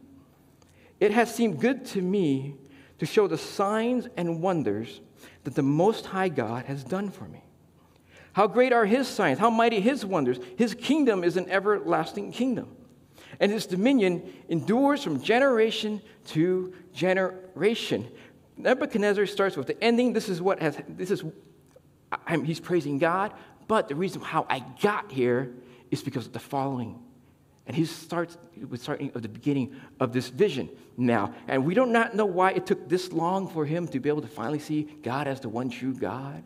It 1.00 1.12
has 1.12 1.34
seemed 1.34 1.60
good 1.60 1.84
to 1.86 2.02
me 2.02 2.54
to 2.98 3.06
show 3.06 3.26
the 3.26 3.38
signs 3.38 4.08
and 4.16 4.40
wonders 4.40 5.00
that 5.44 5.54
the 5.54 5.62
Most 5.62 6.06
High 6.06 6.28
God 6.28 6.66
has 6.66 6.82
done 6.82 7.10
for 7.10 7.24
me. 7.24 7.42
How 8.32 8.46
great 8.46 8.72
are 8.72 8.84
his 8.84 9.08
signs, 9.08 9.38
how 9.38 9.50
mighty 9.50 9.80
his 9.80 10.04
wonders. 10.04 10.38
His 10.56 10.74
kingdom 10.74 11.24
is 11.24 11.36
an 11.36 11.48
everlasting 11.48 12.32
kingdom, 12.32 12.76
and 13.40 13.50
his 13.50 13.66
dominion 13.66 14.22
endures 14.48 15.02
from 15.02 15.22
generation 15.22 16.02
to 16.26 16.74
generation. 16.92 18.08
Nebuchadnezzar 18.56 19.26
starts 19.26 19.56
with 19.56 19.66
the 19.66 19.82
ending. 19.82 20.12
This 20.12 20.28
is 20.28 20.40
what 20.42 20.60
has, 20.60 20.78
this 20.88 21.10
is, 21.10 21.24
I'm, 22.26 22.44
he's 22.44 22.60
praising 22.60 22.98
God, 22.98 23.32
but 23.68 23.88
the 23.88 23.94
reason 23.94 24.20
how 24.20 24.46
I 24.48 24.60
got 24.80 25.10
here 25.10 25.52
is 25.90 26.02
because 26.02 26.26
of 26.26 26.32
the 26.32 26.38
following 26.38 26.98
and 27.66 27.74
he 27.74 27.84
starts 27.84 28.38
with 28.68 28.80
starting 28.80 29.10
at 29.14 29.22
the 29.22 29.28
beginning 29.28 29.74
of 29.98 30.12
this 30.12 30.28
vision 30.28 30.68
now. 30.96 31.34
And 31.48 31.64
we 31.64 31.74
do 31.74 31.84
not 31.84 32.14
know 32.14 32.24
why 32.24 32.52
it 32.52 32.64
took 32.64 32.88
this 32.88 33.12
long 33.12 33.48
for 33.48 33.66
him 33.66 33.88
to 33.88 33.98
be 33.98 34.08
able 34.08 34.22
to 34.22 34.28
finally 34.28 34.60
see 34.60 34.84
God 35.02 35.26
as 35.26 35.40
the 35.40 35.48
one 35.48 35.68
true 35.68 35.92
God. 35.92 36.44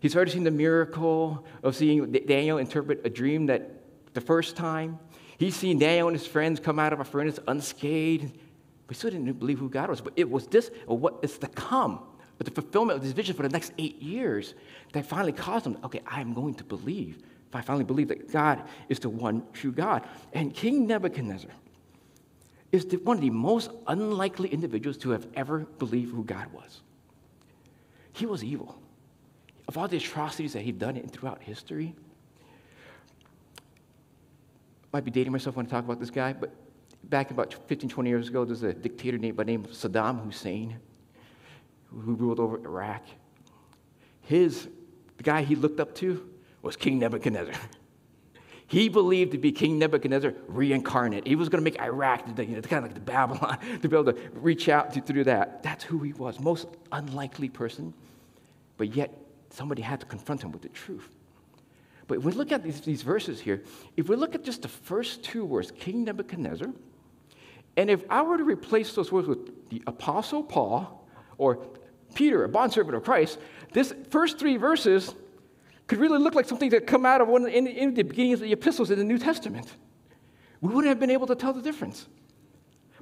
He's 0.00 0.14
already 0.14 0.32
seen 0.32 0.44
the 0.44 0.50
miracle 0.50 1.46
of 1.62 1.74
seeing 1.74 2.12
Daniel 2.12 2.58
interpret 2.58 3.00
a 3.04 3.10
dream 3.10 3.46
that 3.46 3.82
the 4.12 4.20
first 4.20 4.54
time. 4.54 4.98
He's 5.38 5.56
seen 5.56 5.78
Daniel 5.78 6.08
and 6.08 6.16
his 6.16 6.26
friends 6.26 6.60
come 6.60 6.78
out 6.78 6.92
of 6.92 7.00
a 7.00 7.04
furnace 7.04 7.38
unscathed. 7.48 8.38
But 8.86 8.96
still 8.96 9.10
didn't 9.10 9.32
believe 9.38 9.58
who 9.58 9.70
God 9.70 9.88
was. 9.88 10.00
But 10.00 10.12
it 10.16 10.28
was 10.30 10.46
this, 10.46 10.70
or 10.86 10.98
what 10.98 11.18
is 11.22 11.38
to 11.38 11.46
come, 11.48 12.00
but 12.38 12.46
the 12.46 12.52
fulfillment 12.52 12.96
of 12.96 13.02
this 13.02 13.12
vision 13.12 13.34
for 13.34 13.42
the 13.42 13.48
next 13.48 13.72
eight 13.78 14.00
years 14.00 14.54
that 14.92 15.04
finally 15.04 15.32
caused 15.32 15.66
him, 15.66 15.76
okay, 15.84 16.00
I'm 16.06 16.32
going 16.32 16.54
to 16.54 16.64
believe 16.64 17.22
if 17.48 17.56
I 17.56 17.62
finally 17.62 17.84
believe 17.84 18.08
that 18.08 18.30
God 18.30 18.62
is 18.88 18.98
the 18.98 19.08
one 19.08 19.42
true 19.52 19.72
God. 19.72 20.06
And 20.34 20.54
King 20.54 20.86
Nebuchadnezzar 20.86 21.50
is 22.72 22.84
the, 22.84 22.98
one 22.98 23.16
of 23.16 23.22
the 23.22 23.30
most 23.30 23.70
unlikely 23.86 24.50
individuals 24.50 24.98
to 24.98 25.10
have 25.10 25.26
ever 25.34 25.60
believed 25.78 26.14
who 26.14 26.24
God 26.24 26.52
was. 26.52 26.82
He 28.12 28.26
was 28.26 28.44
evil. 28.44 28.78
Of 29.66 29.78
all 29.78 29.88
the 29.88 29.96
atrocities 29.96 30.52
that 30.52 30.62
he'd 30.62 30.78
done 30.78 31.00
throughout 31.08 31.42
history, 31.42 31.94
might 34.92 35.04
be 35.04 35.10
dating 35.10 35.32
myself 35.32 35.56
when 35.56 35.66
I 35.66 35.68
talk 35.68 35.84
about 35.84 36.00
this 36.00 36.10
guy, 36.10 36.32
but 36.32 36.52
back 37.04 37.30
about 37.30 37.54
15, 37.66 37.88
20 37.88 38.10
years 38.10 38.28
ago, 38.28 38.44
there's 38.44 38.62
a 38.62 38.72
dictator 38.72 39.18
named 39.18 39.36
by 39.36 39.44
the 39.44 39.52
name 39.52 39.64
of 39.64 39.70
Saddam 39.70 40.24
Hussein 40.24 40.78
who 41.90 42.14
ruled 42.14 42.40
over 42.40 42.58
Iraq. 42.58 43.04
His, 44.22 44.68
the 45.16 45.22
guy 45.22 45.42
he 45.42 45.54
looked 45.54 45.80
up 45.80 45.94
to, 45.96 46.28
was 46.62 46.76
King 46.76 46.98
Nebuchadnezzar. 46.98 47.54
He 48.70 48.90
believed 48.90 49.32
to 49.32 49.38
be 49.38 49.50
King 49.50 49.78
Nebuchadnezzar 49.78 50.34
reincarnate. 50.46 51.26
He 51.26 51.36
was 51.36 51.48
going 51.48 51.64
to 51.64 51.64
make 51.64 51.80
Iraq, 51.80 52.28
you 52.28 52.34
know, 52.48 52.60
kind 52.60 52.76
of 52.76 52.82
like 52.82 52.94
the 52.94 53.00
Babylon, 53.00 53.58
to 53.80 53.88
be 53.88 53.96
able 53.96 54.12
to 54.12 54.18
reach 54.34 54.68
out 54.68 54.92
to, 54.92 55.00
through 55.00 55.24
that. 55.24 55.62
That's 55.62 55.82
who 55.82 56.00
he 56.00 56.12
was. 56.12 56.38
Most 56.38 56.68
unlikely 56.92 57.48
person, 57.48 57.94
but 58.76 58.94
yet 58.94 59.18
somebody 59.48 59.80
had 59.80 60.00
to 60.00 60.06
confront 60.06 60.42
him 60.42 60.52
with 60.52 60.60
the 60.60 60.68
truth. 60.68 61.08
But 62.08 62.18
if 62.18 62.24
we 62.24 62.32
look 62.32 62.52
at 62.52 62.62
these, 62.62 62.82
these 62.82 63.00
verses 63.00 63.40
here, 63.40 63.62
if 63.96 64.10
we 64.10 64.16
look 64.16 64.34
at 64.34 64.44
just 64.44 64.60
the 64.60 64.68
first 64.68 65.24
two 65.24 65.46
words, 65.46 65.70
King 65.70 66.04
Nebuchadnezzar, 66.04 66.68
and 67.78 67.88
if 67.88 68.04
I 68.10 68.20
were 68.20 68.36
to 68.36 68.44
replace 68.44 68.92
those 68.94 69.10
words 69.10 69.28
with 69.28 69.70
the 69.70 69.82
Apostle 69.86 70.42
Paul 70.42 71.08
or 71.38 71.66
Peter, 72.14 72.44
a 72.44 72.48
bondservant 72.48 72.96
of 72.96 73.04
Christ, 73.04 73.38
this 73.72 73.94
first 74.10 74.38
three 74.38 74.56
verses 74.56 75.14
could 75.86 75.98
really 75.98 76.18
look 76.18 76.34
like 76.34 76.46
something 76.46 76.70
that 76.70 76.86
come 76.86 77.06
out 77.06 77.20
of 77.20 77.28
one 77.28 77.48
in, 77.48 77.66
in 77.66 77.94
the 77.94 78.02
beginning 78.02 78.34
of 78.34 78.40
the 78.40 78.52
epistles 78.52 78.90
in 78.90 78.98
the 78.98 79.04
New 79.04 79.18
Testament. 79.18 79.74
We 80.60 80.68
wouldn't 80.68 80.88
have 80.88 81.00
been 81.00 81.10
able 81.10 81.26
to 81.28 81.34
tell 81.34 81.52
the 81.52 81.62
difference. 81.62 82.06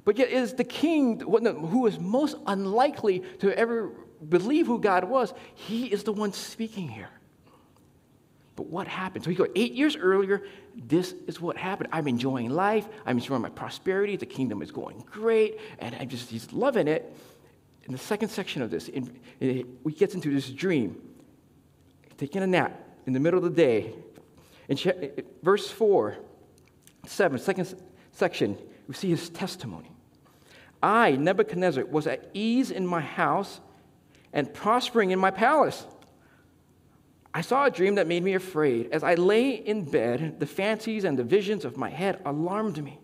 But 0.05 0.17
yet, 0.17 0.29
it 0.29 0.35
is 0.35 0.53
the 0.53 0.63
king 0.63 1.19
who 1.19 1.85
is 1.85 1.99
most 1.99 2.37
unlikely 2.45 3.23
to 3.39 3.57
ever 3.57 3.91
believe 4.29 4.65
who 4.65 4.79
God 4.79 5.03
was. 5.03 5.33
He 5.53 5.87
is 5.87 6.03
the 6.03 6.13
one 6.13 6.31
speaking 6.31 6.87
here. 6.87 7.09
But 8.55 8.67
what 8.67 8.87
happened? 8.87 9.23
So 9.23 9.29
he 9.29 9.35
goes, 9.35 9.49
eight 9.55 9.73
years 9.73 9.95
earlier, 9.95 10.43
this 10.75 11.13
is 11.27 11.41
what 11.41 11.57
happened. 11.57 11.89
I'm 11.91 12.07
enjoying 12.07 12.49
life. 12.49 12.87
I'm 13.05 13.17
enjoying 13.17 13.41
my 13.41 13.49
prosperity. 13.49 14.15
The 14.15 14.25
kingdom 14.25 14.61
is 14.61 14.71
going 14.71 15.03
great. 15.11 15.59
And 15.79 15.93
I'm 15.99 16.09
just, 16.09 16.29
he's 16.29 16.51
loving 16.53 16.87
it. 16.87 17.13
In 17.87 17.93
the 17.93 17.99
second 17.99 18.29
section 18.29 18.61
of 18.61 18.69
this, 18.69 18.89
in, 18.89 19.17
in, 19.39 19.77
he 19.85 19.91
gets 19.91 20.13
into 20.13 20.33
this 20.33 20.49
dream 20.49 21.01
taking 22.17 22.43
a 22.43 22.47
nap 22.47 22.79
in 23.05 23.13
the 23.13 23.19
middle 23.19 23.37
of 23.37 23.43
the 23.43 23.61
day. 23.61 23.93
In 24.67 24.77
verse 25.41 25.69
4, 25.69 26.17
7, 27.05 27.39
second 27.39 27.75
section, 28.11 28.57
we 28.87 28.93
see 28.93 29.09
his 29.09 29.29
testimony. 29.29 29.89
I, 30.83 31.11
Nebuchadnezzar, 31.11 31.85
was 31.85 32.07
at 32.07 32.29
ease 32.33 32.71
in 32.71 32.85
my 32.85 32.99
house 32.99 33.61
and 34.33 34.53
prospering 34.53 35.11
in 35.11 35.19
my 35.19 35.31
palace. 35.31 35.85
I 37.33 37.41
saw 37.41 37.65
a 37.65 37.71
dream 37.71 37.95
that 37.95 38.07
made 38.07 38.23
me 38.23 38.33
afraid. 38.33 38.89
As 38.91 39.03
I 39.03 39.15
lay 39.15 39.51
in 39.51 39.85
bed, 39.85 40.39
the 40.39 40.45
fancies 40.45 41.05
and 41.05 41.17
the 41.17 41.23
visions 41.23 41.63
of 41.63 41.77
my 41.77 41.89
head 41.89 42.19
alarmed 42.25 42.83
me. 42.83 42.99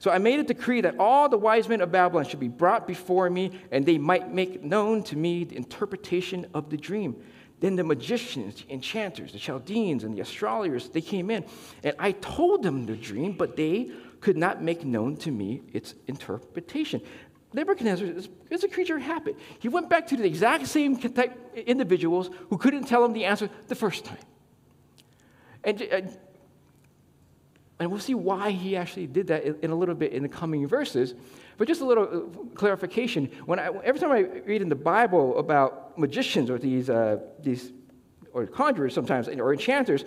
So 0.00 0.10
I 0.10 0.16
made 0.16 0.40
a 0.40 0.42
decree 0.42 0.80
that 0.80 0.98
all 0.98 1.28
the 1.28 1.36
wise 1.36 1.68
men 1.68 1.82
of 1.82 1.92
Babylon 1.92 2.24
should 2.24 2.40
be 2.40 2.48
brought 2.48 2.86
before 2.86 3.28
me, 3.28 3.52
and 3.70 3.84
they 3.84 3.98
might 3.98 4.32
make 4.32 4.64
known 4.64 5.02
to 5.04 5.16
me 5.16 5.44
the 5.44 5.56
interpretation 5.56 6.46
of 6.54 6.70
the 6.70 6.78
dream. 6.78 7.22
Then 7.60 7.76
the 7.76 7.84
magicians, 7.84 8.64
the 8.64 8.72
enchanters, 8.72 9.32
the 9.32 9.38
Chaldeans, 9.38 10.02
and 10.02 10.16
the 10.16 10.22
astrologers, 10.22 10.88
they 10.88 11.02
came 11.02 11.30
in. 11.30 11.44
And 11.84 11.94
I 11.98 12.12
told 12.12 12.62
them 12.62 12.86
the 12.86 12.96
dream, 12.96 13.34
but 13.34 13.56
they 13.56 13.90
could 14.20 14.38
not 14.38 14.62
make 14.62 14.86
known 14.86 15.18
to 15.18 15.30
me 15.30 15.60
its 15.74 15.94
interpretation. 16.06 17.02
Nebuchadnezzar 17.52 18.08
is, 18.48 18.64
a 18.64 18.68
creature 18.68 18.96
of 18.96 19.02
habit. 19.02 19.36
He 19.58 19.68
went 19.68 19.90
back 19.90 20.06
to 20.06 20.16
the 20.16 20.24
exact 20.24 20.66
same 20.66 20.96
type 20.96 21.38
individuals 21.54 22.30
who 22.48 22.56
couldn't 22.56 22.84
tell 22.84 23.04
him 23.04 23.12
the 23.12 23.26
answer 23.26 23.50
the 23.68 23.74
first 23.74 24.06
time. 24.06 24.16
And, 25.62 25.82
and, 25.82 26.18
and 27.80 27.90
we'll 27.90 27.98
see 27.98 28.14
why 28.14 28.50
he 28.50 28.76
actually 28.76 29.06
did 29.06 29.28
that 29.28 29.44
in, 29.64 29.70
a 29.70 29.74
little 29.74 29.94
bit 29.94 30.12
in 30.12 30.22
the 30.22 30.28
coming 30.28 30.66
verses. 30.68 31.14
But 31.56 31.66
just 31.66 31.80
a 31.80 31.86
little 31.86 32.04
uh, 32.04 32.54
clarification. 32.54 33.30
When 33.46 33.58
I, 33.58 33.70
every 33.82 33.98
time 33.98 34.12
I 34.12 34.20
read 34.20 34.60
in 34.60 34.68
the 34.68 34.74
Bible 34.74 35.38
about 35.38 35.98
magicians 35.98 36.50
or 36.50 36.58
these, 36.58 36.90
uh, 36.90 37.18
these 37.42 37.72
or 38.32 38.46
conjurers 38.46 38.92
sometimes, 38.92 39.28
or 39.28 39.52
enchanters, 39.52 40.04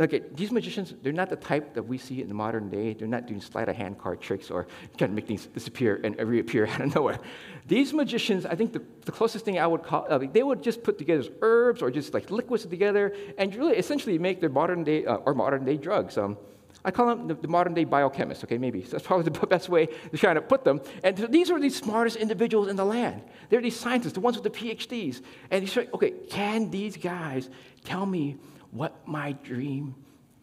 okay, 0.00 0.22
these 0.36 0.52
magicians, 0.52 0.94
they're 1.02 1.12
not 1.12 1.28
the 1.28 1.36
type 1.36 1.74
that 1.74 1.82
we 1.82 1.98
see 1.98 2.22
in 2.22 2.28
the 2.28 2.34
modern 2.34 2.70
day. 2.70 2.94
They're 2.94 3.08
not 3.08 3.26
doing 3.26 3.40
sleight 3.40 3.68
of 3.68 3.74
hand 3.74 3.98
card 3.98 4.20
tricks 4.20 4.48
or 4.48 4.68
trying 4.96 5.10
to 5.10 5.16
make 5.16 5.26
things 5.26 5.46
disappear 5.46 6.00
and 6.04 6.16
reappear 6.16 6.66
out 6.68 6.82
of 6.82 6.94
nowhere. 6.94 7.18
These 7.66 7.92
magicians, 7.92 8.46
I 8.46 8.54
think 8.54 8.72
the, 8.72 8.82
the 9.06 9.12
closest 9.12 9.44
thing 9.44 9.58
I 9.58 9.66
would 9.66 9.82
call, 9.82 10.06
they 10.32 10.44
would 10.44 10.62
just 10.62 10.84
put 10.84 10.98
together 10.98 11.28
herbs 11.40 11.82
or 11.82 11.90
just 11.90 12.14
like 12.14 12.30
liquids 12.30 12.64
together 12.64 13.12
and 13.38 13.52
really 13.56 13.76
essentially 13.76 14.18
make 14.18 14.40
their 14.40 14.50
modern 14.50 14.84
day, 14.84 15.04
uh, 15.04 15.16
or 15.16 15.34
modern 15.34 15.64
day 15.64 15.76
drugs. 15.76 16.16
Um, 16.16 16.38
I 16.84 16.90
call 16.90 17.06
them 17.06 17.28
the, 17.28 17.34
the 17.34 17.48
modern 17.48 17.74
day 17.74 17.84
biochemists, 17.84 18.44
okay, 18.44 18.58
maybe. 18.58 18.80
That's 18.90 19.06
probably 19.06 19.30
the 19.30 19.46
best 19.46 19.68
way 19.68 19.86
to 19.86 20.16
try 20.16 20.34
to 20.34 20.42
put 20.42 20.64
them. 20.64 20.80
And 21.02 21.16
these 21.16 21.50
are 21.50 21.60
the 21.60 21.70
smartest 21.70 22.16
individuals 22.16 22.68
in 22.68 22.76
the 22.76 22.84
land. 22.84 23.22
They're 23.48 23.60
these 23.60 23.78
scientists, 23.78 24.14
the 24.14 24.20
ones 24.20 24.36
with 24.36 24.44
the 24.44 24.58
PhDs. 24.58 25.22
And 25.50 25.62
you 25.62 25.68
say, 25.68 25.88
okay, 25.94 26.10
can 26.30 26.70
these 26.70 26.96
guys 26.96 27.48
tell 27.84 28.06
me 28.06 28.36
what 28.70 29.06
my 29.06 29.32
dream 29.32 29.94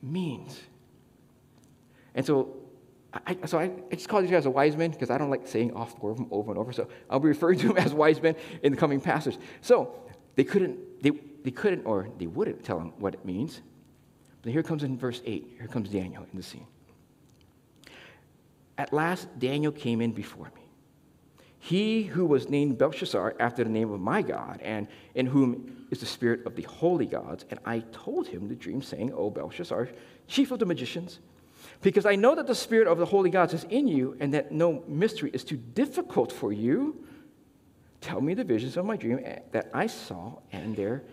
means? 0.01 0.59
And 2.15 2.25
so 2.25 2.55
I, 3.13 3.37
so 3.45 3.57
I, 3.57 3.63
I, 3.63 3.95
just 3.95 4.07
call 4.07 4.21
these 4.21 4.29
guys 4.29 4.45
a 4.45 4.51
wise 4.51 4.77
men 4.77 4.91
because 4.91 5.09
I 5.09 5.17
don't 5.17 5.31
like 5.31 5.47
saying 5.47 5.73
off 5.73 5.99
them 5.99 6.27
over 6.29 6.51
and 6.51 6.59
over. 6.59 6.71
So 6.71 6.87
I'll 7.09 7.19
be 7.19 7.29
referring 7.29 7.57
to 7.59 7.67
them 7.69 7.77
as 7.77 7.93
wise 7.93 8.21
men 8.21 8.35
in 8.61 8.71
the 8.71 8.77
coming 8.77 9.01
passage. 9.01 9.37
So 9.61 9.95
they 10.35 10.43
couldn't, 10.43 11.01
they, 11.01 11.11
they 11.43 11.51
couldn't, 11.51 11.85
or 11.85 12.09
they 12.17 12.27
wouldn't 12.27 12.63
tell 12.63 12.77
them 12.77 12.93
what 12.99 13.15
it 13.15 13.25
means. 13.25 13.61
But 14.41 14.51
here 14.51 14.63
comes 14.63 14.83
in 14.83 14.97
verse 14.97 15.21
8, 15.25 15.55
here 15.57 15.67
comes 15.67 15.89
Daniel 15.89 16.25
in 16.31 16.37
the 16.37 16.43
scene. 16.43 16.67
At 18.77 18.93
last, 18.93 19.27
Daniel 19.37 19.71
came 19.71 19.99
in 19.99 20.13
before 20.13 20.45
me. 20.55 20.61
He 21.59 22.03
who 22.03 22.25
was 22.25 22.49
named 22.49 22.77
Belteshazzar 22.77 23.35
after 23.39 23.65
the 23.65 23.69
name 23.69 23.91
of 23.91 23.99
my 23.99 24.21
God, 24.21 24.61
and 24.63 24.87
in 25.13 25.25
whom 25.25 25.85
is 25.91 25.99
the 25.99 26.05
spirit 26.05 26.45
of 26.45 26.55
the 26.55 26.61
holy 26.61 27.05
gods. 27.05 27.43
And 27.49 27.59
I 27.65 27.79
told 27.91 28.27
him 28.27 28.47
the 28.47 28.55
dream, 28.55 28.81
saying, 28.81 29.11
O 29.13 29.29
Belteshazzar, 29.29 29.89
chief 30.27 30.51
of 30.51 30.59
the 30.59 30.65
magicians, 30.65 31.19
because 31.81 32.05
I 32.05 32.15
know 32.15 32.35
that 32.35 32.47
the 32.47 32.55
spirit 32.55 32.87
of 32.87 32.97
the 32.97 33.05
holy 33.05 33.29
gods 33.29 33.53
is 33.53 33.65
in 33.65 33.89
you, 33.89 34.15
and 34.21 34.33
that 34.33 34.53
no 34.53 34.83
mystery 34.87 35.31
is 35.33 35.43
too 35.43 35.57
difficult 35.57 36.31
for 36.31 36.53
you. 36.53 37.05
Tell 37.99 38.21
me 38.21 38.33
the 38.33 38.45
visions 38.45 38.77
of 38.77 38.85
my 38.85 38.95
dream 38.95 39.19
eh, 39.23 39.39
that 39.51 39.69
I 39.73 39.87
saw 39.87 40.39
and 40.53 40.73
their 40.77 41.03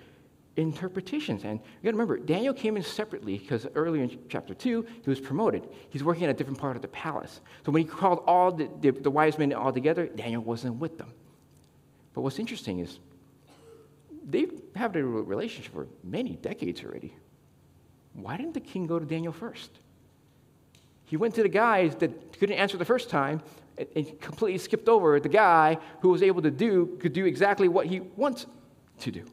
interpretations. 0.57 1.45
And 1.45 1.61
you 1.61 1.85
got 1.85 1.91
to 1.91 1.97
remember, 1.97 2.19
Daniel 2.19 2.55
came 2.55 2.77
in 2.77 2.83
separately 2.83 3.39
because 3.39 3.67
earlier 3.75 4.03
in 4.03 4.19
chapter 4.29 4.55
2, 4.55 4.87
he 5.03 5.11
was 5.11 5.21
promoted. 5.21 5.69
He's 5.91 6.03
working 6.03 6.25
in 6.25 6.31
a 6.31 6.35
different 6.35 6.59
part 6.59 6.77
of 6.77 6.83
the 6.83 6.89
palace. 6.89 7.41
So 7.65 7.73
when 7.73 7.83
he 7.83 7.89
called 7.89 8.23
all 8.27 8.53
the, 8.53 8.69
the, 8.81 8.91
the 8.91 9.11
wise 9.11 9.39
men 9.39 9.53
all 9.53 9.73
together, 9.73 10.07
Daniel 10.07 10.43
wasn't 10.43 10.77
with 10.77 10.99
them. 10.99 11.13
But 12.15 12.23
what's 12.23 12.39
interesting 12.39 12.79
is 12.79 12.99
they've 14.29 14.53
had 14.75 14.97
a 14.97 15.05
relationship 15.05 15.73
for 15.73 15.87
many 16.03 16.37
decades 16.37 16.83
already. 16.83 17.15
Why 18.15 18.37
didn't 18.39 18.55
the 18.55 18.61
king 18.61 18.87
go 18.87 18.99
to 18.99 19.05
Daniel 19.05 19.33
first? 19.33 19.71
He 21.05 21.17
went 21.17 21.35
to 21.35 21.43
the 21.43 21.49
guys 21.49 21.95
that 21.97 22.39
couldn't 22.39 22.57
answer 22.57 22.77
the 22.79 22.85
first 22.85 23.11
time 23.11 23.43
and 23.95 24.21
completely 24.21 24.59
skipped 24.59 24.89
over 24.89 25.21
the 25.21 25.29
guy 25.29 25.79
who 26.01 26.09
was 26.09 26.23
able 26.23 26.41
to 26.43 26.51
do, 26.51 26.97
could 26.99 27.13
do 27.13 27.27
exactly 27.27 27.69
what 27.69 27.87
he 27.87 28.01
wants 28.01 28.47
to 29.01 29.11
do. 29.11 29.25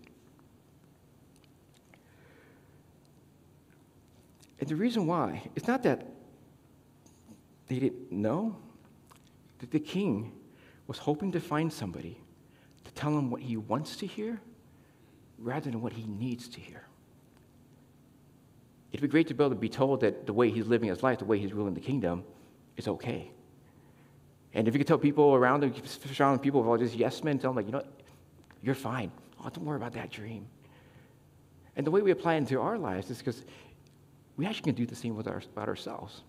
And 4.63 4.69
the 4.69 4.77
reason 4.77 5.07
why, 5.07 5.41
it's 5.57 5.67
not 5.67 5.83
that 5.83 6.07
they 7.67 7.79
didn't 7.79 8.13
know, 8.13 8.55
that 9.59 9.71
the 9.71 9.79
king 9.81 10.31
was 10.87 10.97
hoping 10.97 11.33
to 11.33 11.41
find 11.41 11.73
somebody 11.73 12.17
to 12.85 12.91
tell 12.93 13.09
him 13.09 13.29
what 13.29 13.41
he 13.41 13.57
wants 13.57 13.97
to 13.97 14.07
hear 14.07 14.39
rather 15.37 15.69
than 15.69 15.81
what 15.81 15.91
he 15.91 16.05
needs 16.05 16.47
to 16.47 16.61
hear. 16.61 16.85
It'd 18.93 19.01
be 19.01 19.09
great 19.09 19.27
to 19.27 19.33
be 19.33 19.43
able 19.43 19.53
to 19.53 19.59
be 19.59 19.67
told 19.67 19.99
that 19.99 20.25
the 20.25 20.31
way 20.31 20.49
he's 20.49 20.65
living 20.65 20.87
his 20.87 21.03
life, 21.03 21.19
the 21.19 21.25
way 21.25 21.39
he's 21.39 21.51
ruling 21.51 21.73
the 21.73 21.81
kingdom, 21.81 22.23
is 22.77 22.87
okay. 22.87 23.33
And 24.53 24.65
if 24.65 24.73
you 24.73 24.77
could 24.77 24.87
tell 24.87 24.97
people 24.97 25.35
around 25.35 25.65
him, 25.65 25.73
surrounding 25.85 26.41
people 26.41 26.61
with 26.61 26.69
all 26.69 26.77
just 26.77 26.95
yes 26.95 27.21
men, 27.21 27.37
tell 27.37 27.51
them, 27.51 27.57
like, 27.57 27.65
you 27.65 27.73
know? 27.73 27.83
You're 28.61 28.75
fine. 28.75 29.11
Oh, 29.43 29.49
don't 29.49 29.65
worry 29.65 29.75
about 29.75 29.91
that 29.95 30.09
dream. 30.09 30.47
And 31.75 31.85
the 31.85 31.91
way 31.91 32.01
we 32.01 32.11
apply 32.11 32.35
it 32.35 32.37
into 32.37 32.61
our 32.61 32.77
lives 32.77 33.09
is 33.09 33.17
because 33.17 33.43
we 34.37 34.45
actually 34.45 34.63
can 34.63 34.75
do 34.75 34.85
the 34.85 34.95
same 34.95 35.15
with 35.15 35.27
our, 35.27 35.41
about 35.55 35.67
ourselves. 35.67 36.23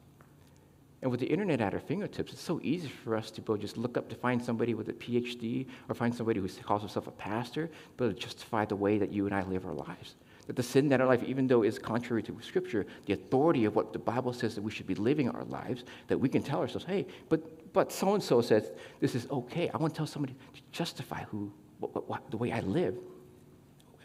And 1.02 1.10
with 1.10 1.20
the 1.20 1.26
internet 1.26 1.60
at 1.60 1.74
our 1.74 1.80
fingertips, 1.80 2.32
it's 2.32 2.40
so 2.40 2.60
easy 2.62 2.88
for 2.88 3.14
us 3.14 3.30
to 3.32 3.42
be 3.42 3.58
just 3.58 3.76
look 3.76 3.98
up 3.98 4.08
to 4.08 4.14
find 4.14 4.42
somebody 4.42 4.72
with 4.72 4.88
a 4.88 4.94
PhD 4.94 5.66
or 5.88 5.94
find 5.94 6.14
somebody 6.14 6.40
who 6.40 6.48
calls 6.62 6.80
himself 6.80 7.06
a 7.06 7.10
pastor, 7.10 7.70
but 7.98 8.08
to 8.08 8.14
justify 8.14 8.64
the 8.64 8.76
way 8.76 8.96
that 8.96 9.12
you 9.12 9.26
and 9.26 9.34
I 9.34 9.42
live 9.42 9.66
our 9.66 9.74
lives. 9.74 10.14
That 10.46 10.56
the 10.56 10.62
sin 10.62 10.88
that 10.88 11.00
our 11.00 11.06
life, 11.06 11.22
even 11.22 11.46
though 11.46 11.62
is 11.62 11.78
contrary 11.78 12.22
to 12.22 12.38
Scripture, 12.40 12.86
the 13.04 13.12
authority 13.12 13.66
of 13.66 13.76
what 13.76 13.92
the 13.92 13.98
Bible 13.98 14.32
says 14.32 14.54
that 14.54 14.62
we 14.62 14.70
should 14.70 14.86
be 14.86 14.94
living 14.94 15.28
our 15.28 15.44
lives, 15.44 15.84
that 16.08 16.18
we 16.18 16.28
can 16.28 16.42
tell 16.42 16.60
ourselves, 16.60 16.86
hey, 16.86 17.06
but 17.28 17.72
but 17.74 17.92
so 17.92 18.14
and 18.14 18.22
so 18.22 18.40
says 18.40 18.70
this 19.00 19.14
is 19.14 19.26
okay. 19.30 19.68
I 19.68 19.76
want 19.76 19.92
to 19.92 19.98
tell 19.98 20.06
somebody 20.06 20.34
to 20.54 20.60
justify 20.72 21.24
who, 21.24 21.52
what, 21.80 22.08
what, 22.08 22.30
the 22.30 22.36
way 22.36 22.52
I 22.52 22.60
live 22.60 22.96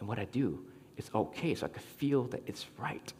and 0.00 0.08
what 0.08 0.18
I 0.18 0.24
do 0.26 0.62
is 0.96 1.08
okay, 1.14 1.54
so 1.54 1.66
I 1.66 1.68
can 1.70 1.82
feel 1.82 2.24
that 2.24 2.42
it's 2.46 2.66
right. 2.76 3.12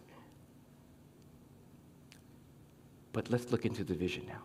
But 3.13 3.31
let's 3.31 3.51
look 3.51 3.65
into 3.65 3.85
the 3.85 3.95
vision 3.95 4.25
now. 4.27 4.43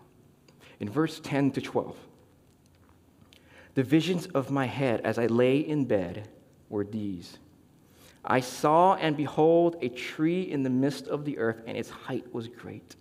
In 0.79 0.89
verse 0.89 1.19
10 1.19 1.51
to 1.51 1.61
12, 1.61 1.95
the 3.75 3.83
visions 3.83 4.25
of 4.27 4.51
my 4.51 4.65
head 4.65 5.01
as 5.01 5.17
I 5.17 5.27
lay 5.27 5.59
in 5.59 5.85
bed 5.85 6.29
were 6.69 6.83
these 6.83 7.37
I 8.25 8.39
saw 8.39 8.95
and 8.95 9.15
behold 9.15 9.75
a 9.81 9.89
tree 9.89 10.41
in 10.41 10.63
the 10.63 10.69
midst 10.69 11.07
of 11.07 11.25
the 11.25 11.37
earth, 11.37 11.61
and 11.67 11.77
its 11.77 11.89
height 11.89 12.33
was 12.33 12.47
great. 12.47 12.95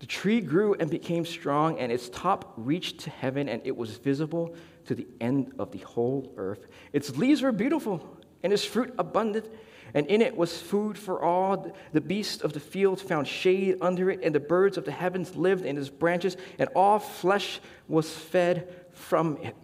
The 0.00 0.06
tree 0.06 0.40
grew 0.40 0.74
and 0.74 0.90
became 0.90 1.24
strong, 1.24 1.78
and 1.78 1.90
its 1.90 2.10
top 2.10 2.52
reached 2.56 3.00
to 3.00 3.10
heaven, 3.10 3.48
and 3.48 3.62
it 3.64 3.76
was 3.76 3.96
visible 3.96 4.54
to 4.84 4.94
the 4.94 5.06
end 5.20 5.54
of 5.58 5.70
the 5.70 5.78
whole 5.78 6.32
earth. 6.36 6.66
Its 6.92 7.16
leaves 7.16 7.40
were 7.40 7.52
beautiful, 7.52 8.18
and 8.42 8.52
its 8.52 8.64
fruit 8.64 8.92
abundant, 8.98 9.48
and 9.94 10.06
in 10.06 10.22
it 10.22 10.36
was 10.36 10.60
food 10.60 10.96
for 10.96 11.22
all. 11.22 11.74
The 11.92 12.00
beasts 12.00 12.42
of 12.42 12.52
the 12.52 12.60
field 12.60 13.00
found 13.00 13.28
shade 13.28 13.78
under 13.80 14.10
it, 14.10 14.20
and 14.22 14.34
the 14.34 14.40
birds 14.40 14.78
of 14.78 14.84
the 14.84 14.92
heavens 14.92 15.36
lived 15.36 15.64
in 15.64 15.76
its 15.76 15.88
branches, 15.88 16.36
and 16.58 16.68
all 16.74 16.98
flesh 16.98 17.60
was 17.88 18.10
fed 18.10 18.86
from 18.92 19.38
it. 19.42 19.56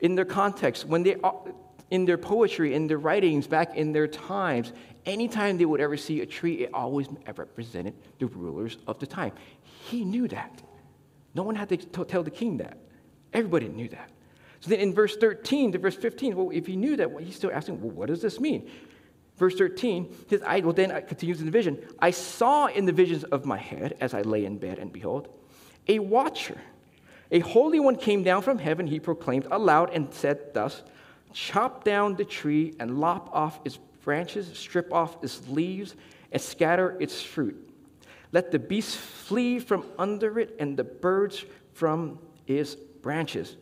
In 0.00 0.14
their 0.14 0.24
context, 0.24 0.86
when 0.86 1.02
they 1.02 1.16
uh, 1.22 1.32
in 1.90 2.06
their 2.06 2.16
poetry, 2.16 2.74
in 2.74 2.86
their 2.86 2.96
writings, 2.96 3.46
back 3.46 3.76
in 3.76 3.92
their 3.92 4.08
times, 4.08 4.72
anytime 5.04 5.58
they 5.58 5.66
would 5.66 5.80
ever 5.80 5.98
see 5.98 6.22
a 6.22 6.26
tree, 6.26 6.64
it 6.64 6.70
always 6.72 7.06
represented 7.36 7.94
the 8.18 8.26
rulers 8.26 8.78
of 8.86 8.98
the 8.98 9.06
time. 9.06 9.32
He 9.62 10.02
knew 10.02 10.26
that. 10.28 10.62
No 11.34 11.42
one 11.42 11.54
had 11.54 11.68
to 11.68 11.76
tell 11.76 12.22
the 12.22 12.30
king 12.30 12.56
that. 12.58 12.78
Everybody 13.34 13.68
knew 13.68 13.88
that. 13.88 14.10
So 14.60 14.70
then 14.70 14.80
in 14.80 14.94
verse 14.94 15.16
13 15.16 15.72
to 15.72 15.78
verse 15.78 15.96
15, 15.96 16.36
well, 16.36 16.50
if 16.50 16.66
he 16.66 16.76
knew 16.76 16.96
that, 16.96 17.10
well, 17.10 17.22
he's 17.22 17.36
still 17.36 17.50
asking, 17.52 17.82
well, 17.82 17.90
what 17.90 18.08
does 18.08 18.22
this 18.22 18.38
mean? 18.40 18.70
Verse 19.42 19.56
13, 19.56 20.14
his 20.28 20.40
eye, 20.42 20.60
well, 20.60 20.72
then 20.72 20.92
it 20.92 21.08
continues 21.08 21.40
in 21.40 21.46
the 21.46 21.50
vision. 21.50 21.76
I 21.98 22.12
saw 22.12 22.66
in 22.66 22.84
the 22.84 22.92
visions 22.92 23.24
of 23.24 23.44
my 23.44 23.58
head 23.58 23.96
as 24.00 24.14
I 24.14 24.22
lay 24.22 24.44
in 24.44 24.56
bed, 24.56 24.78
and 24.78 24.92
behold, 24.92 25.26
a 25.88 25.98
watcher, 25.98 26.60
a 27.32 27.40
holy 27.40 27.80
one 27.80 27.96
came 27.96 28.22
down 28.22 28.42
from 28.42 28.58
heaven. 28.58 28.86
He 28.86 29.00
proclaimed 29.00 29.48
aloud 29.50 29.90
and 29.92 30.14
said 30.14 30.54
thus, 30.54 30.84
Chop 31.32 31.82
down 31.82 32.14
the 32.14 32.24
tree 32.24 32.76
and 32.78 33.00
lop 33.00 33.30
off 33.32 33.58
its 33.64 33.80
branches, 34.04 34.48
strip 34.56 34.94
off 34.94 35.16
its 35.24 35.48
leaves, 35.48 35.96
and 36.30 36.40
scatter 36.40 36.96
its 37.00 37.20
fruit. 37.20 37.68
Let 38.30 38.52
the 38.52 38.60
beasts 38.60 38.94
flee 38.94 39.58
from 39.58 39.84
under 39.98 40.38
it 40.38 40.54
and 40.60 40.76
the 40.76 40.84
birds 40.84 41.44
from 41.72 42.20
its 42.46 42.76
branches. 42.76 43.56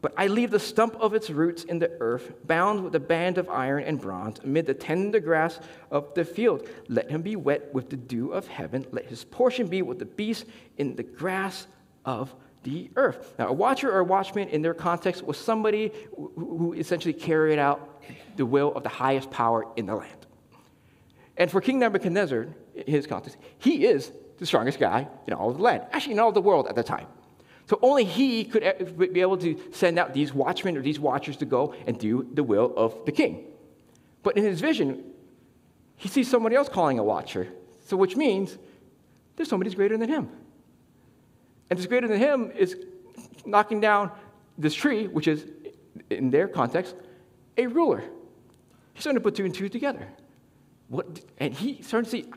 But 0.00 0.14
I 0.16 0.28
leave 0.28 0.52
the 0.52 0.60
stump 0.60 0.94
of 1.00 1.12
its 1.12 1.28
roots 1.28 1.64
in 1.64 1.80
the 1.80 1.90
earth, 1.98 2.32
bound 2.46 2.84
with 2.84 2.94
a 2.94 3.00
band 3.00 3.36
of 3.36 3.48
iron 3.48 3.82
and 3.82 4.00
bronze, 4.00 4.38
amid 4.44 4.66
the 4.66 4.74
tender 4.74 5.18
grass 5.18 5.58
of 5.90 6.14
the 6.14 6.24
field. 6.24 6.68
Let 6.88 7.10
him 7.10 7.22
be 7.22 7.34
wet 7.34 7.74
with 7.74 7.90
the 7.90 7.96
dew 7.96 8.32
of 8.32 8.46
heaven. 8.46 8.86
Let 8.92 9.06
his 9.06 9.24
portion 9.24 9.66
be 9.66 9.82
with 9.82 9.98
the 9.98 10.04
beasts 10.04 10.44
in 10.76 10.94
the 10.94 11.02
grass 11.02 11.66
of 12.04 12.32
the 12.62 12.90
earth. 12.94 13.34
Now, 13.38 13.48
a 13.48 13.52
watcher 13.52 13.90
or 13.90 13.98
a 13.98 14.04
watchman 14.04 14.48
in 14.50 14.62
their 14.62 14.74
context 14.74 15.24
was 15.24 15.36
somebody 15.36 15.92
who 16.14 16.74
essentially 16.76 17.14
carried 17.14 17.58
out 17.58 18.02
the 18.36 18.46
will 18.46 18.72
of 18.74 18.84
the 18.84 18.88
highest 18.88 19.30
power 19.30 19.66
in 19.76 19.86
the 19.86 19.96
land. 19.96 20.26
And 21.36 21.50
for 21.50 21.60
King 21.60 21.80
Nebuchadnezzar, 21.80 22.46
in 22.74 22.84
his 22.86 23.06
context, 23.06 23.36
he 23.58 23.86
is 23.86 24.12
the 24.38 24.46
strongest 24.46 24.78
guy 24.78 25.08
in 25.26 25.32
all 25.32 25.50
of 25.50 25.56
the 25.56 25.62
land, 25.62 25.84
actually, 25.90 26.12
in 26.12 26.20
all 26.20 26.28
of 26.28 26.34
the 26.34 26.40
world 26.40 26.68
at 26.68 26.76
the 26.76 26.84
time. 26.84 27.06
So 27.68 27.78
only 27.82 28.04
he 28.04 28.44
could 28.44 29.12
be 29.12 29.20
able 29.20 29.36
to 29.36 29.60
send 29.72 29.98
out 29.98 30.14
these 30.14 30.32
watchmen 30.32 30.78
or 30.78 30.80
these 30.80 30.98
watchers 30.98 31.36
to 31.36 31.44
go 31.44 31.74
and 31.86 31.98
do 31.98 32.26
the 32.32 32.42
will 32.42 32.72
of 32.74 33.04
the 33.04 33.12
king. 33.12 33.44
But 34.22 34.38
in 34.38 34.44
his 34.44 34.58
vision, 34.58 35.04
he 35.96 36.08
sees 36.08 36.30
somebody 36.30 36.56
else 36.56 36.70
calling 36.70 36.98
a 36.98 37.04
watcher, 37.04 37.46
so 37.84 37.94
which 37.94 38.16
means 38.16 38.56
there's 39.36 39.50
somebody 39.50 39.68
who's 39.68 39.74
greater 39.74 39.98
than 39.98 40.08
him. 40.08 40.30
And 41.68 41.78
this 41.78 41.84
greater 41.84 42.08
than 42.08 42.18
him 42.18 42.50
is 42.52 42.74
knocking 43.44 43.80
down 43.80 44.12
this 44.56 44.72
tree, 44.72 45.06
which 45.06 45.28
is, 45.28 45.44
in 46.08 46.30
their 46.30 46.48
context, 46.48 46.94
a 47.58 47.66
ruler. 47.66 48.02
He's 48.94 49.02
starting 49.02 49.20
to 49.20 49.22
put 49.22 49.34
two 49.34 49.44
and 49.44 49.54
two 49.54 49.68
together. 49.68 50.08
What, 50.88 51.20
and 51.36 51.52
he 51.52 51.82
starting 51.82 52.06
to 52.06 52.10
see 52.10 52.32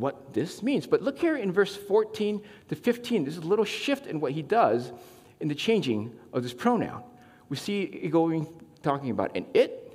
what 0.00 0.32
this 0.32 0.62
means. 0.62 0.86
But 0.86 1.02
look 1.02 1.18
here 1.18 1.36
in 1.36 1.52
verse 1.52 1.76
14 1.76 2.42
to 2.68 2.74
15. 2.74 3.24
There's 3.24 3.36
a 3.36 3.42
little 3.42 3.64
shift 3.64 4.06
in 4.06 4.20
what 4.20 4.32
he 4.32 4.42
does 4.42 4.92
in 5.40 5.48
the 5.48 5.54
changing 5.54 6.14
of 6.32 6.42
this 6.42 6.52
pronoun. 6.52 7.02
We 7.48 7.56
see 7.56 7.82
it 7.82 8.10
going, 8.10 8.46
talking 8.82 9.10
about 9.10 9.36
an 9.36 9.46
it 9.54 9.86